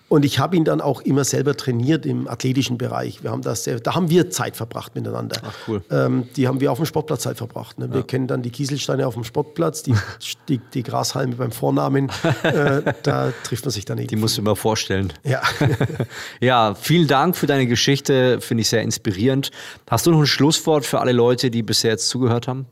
[0.09, 3.23] Und ich habe ihn dann auch immer selber trainiert im athletischen Bereich.
[3.23, 5.37] Wir haben das sehr, da haben wir Zeit verbracht miteinander.
[5.43, 5.83] Ach cool.
[5.89, 7.79] Ähm, die haben wir auf dem Sportplatz Zeit verbracht.
[7.79, 7.89] Ne?
[7.89, 8.03] Wir ja.
[8.03, 9.95] kennen dann die Kieselsteine auf dem Sportplatz, die,
[10.49, 12.11] die, die Grashalme beim Vornamen.
[12.43, 14.07] äh, da trifft man sich dann eben.
[14.07, 15.13] Die musst du mir vorstellen.
[15.23, 15.41] Ja.
[16.41, 18.41] ja, vielen Dank für deine Geschichte.
[18.41, 19.51] Finde ich sehr inspirierend.
[19.89, 22.65] Hast du noch ein Schlusswort für alle Leute, die bisher jetzt zugehört haben?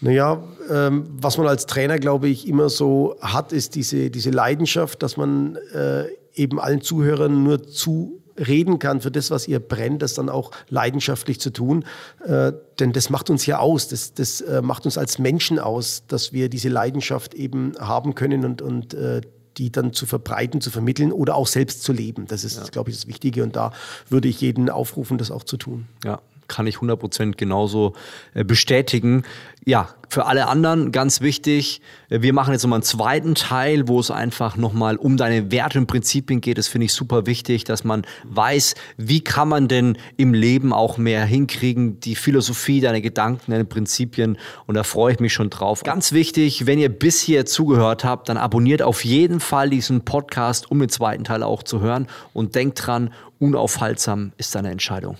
[0.00, 5.02] Naja, ähm, was man als Trainer, glaube ich, immer so hat, ist diese, diese Leidenschaft,
[5.02, 10.14] dass man äh, eben allen Zuhörern nur zureden kann für das, was ihr brennt, das
[10.14, 11.84] dann auch leidenschaftlich zu tun.
[12.24, 16.04] Äh, denn das macht uns ja aus, das, das äh, macht uns als Menschen aus,
[16.06, 19.20] dass wir diese Leidenschaft eben haben können und, und äh,
[19.56, 22.26] die dann zu verbreiten, zu vermitteln oder auch selbst zu leben.
[22.26, 22.64] Das ist, ja.
[22.64, 23.72] glaube ich, das Wichtige und da
[24.08, 25.88] würde ich jeden aufrufen, das auch zu tun.
[26.04, 27.92] Ja, kann ich 100% genauso
[28.34, 29.22] äh, bestätigen.
[29.68, 34.10] Ja, für alle anderen ganz wichtig, wir machen jetzt nochmal einen zweiten Teil, wo es
[34.10, 36.56] einfach nochmal um deine Werte und Prinzipien geht.
[36.56, 40.96] Das finde ich super wichtig, dass man weiß, wie kann man denn im Leben auch
[40.96, 44.38] mehr hinkriegen, die Philosophie, deine Gedanken, deine Prinzipien.
[44.66, 45.82] Und da freue ich mich schon drauf.
[45.82, 50.70] Ganz wichtig, wenn ihr bis hier zugehört habt, dann abonniert auf jeden Fall diesen Podcast,
[50.70, 52.06] um den zweiten Teil auch zu hören.
[52.32, 55.18] Und denkt dran, unaufhaltsam ist deine Entscheidung.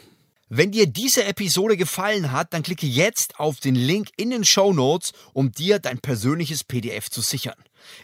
[0.50, 4.72] Wenn dir diese Episode gefallen hat, dann klicke jetzt auf den Link in den Show
[4.72, 7.56] Notes, um dir dein persönliches PDF zu sichern,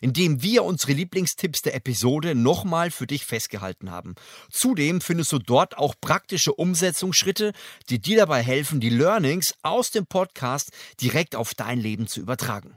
[0.03, 4.15] indem wir unsere Lieblingstipps der Episode nochmal für dich festgehalten haben.
[4.51, 7.55] Zudem findest du dort auch praktische Umsetzungsschritte,
[7.89, 10.71] die dir dabei helfen, die Learnings aus dem Podcast
[11.01, 12.77] direkt auf dein Leben zu übertragen.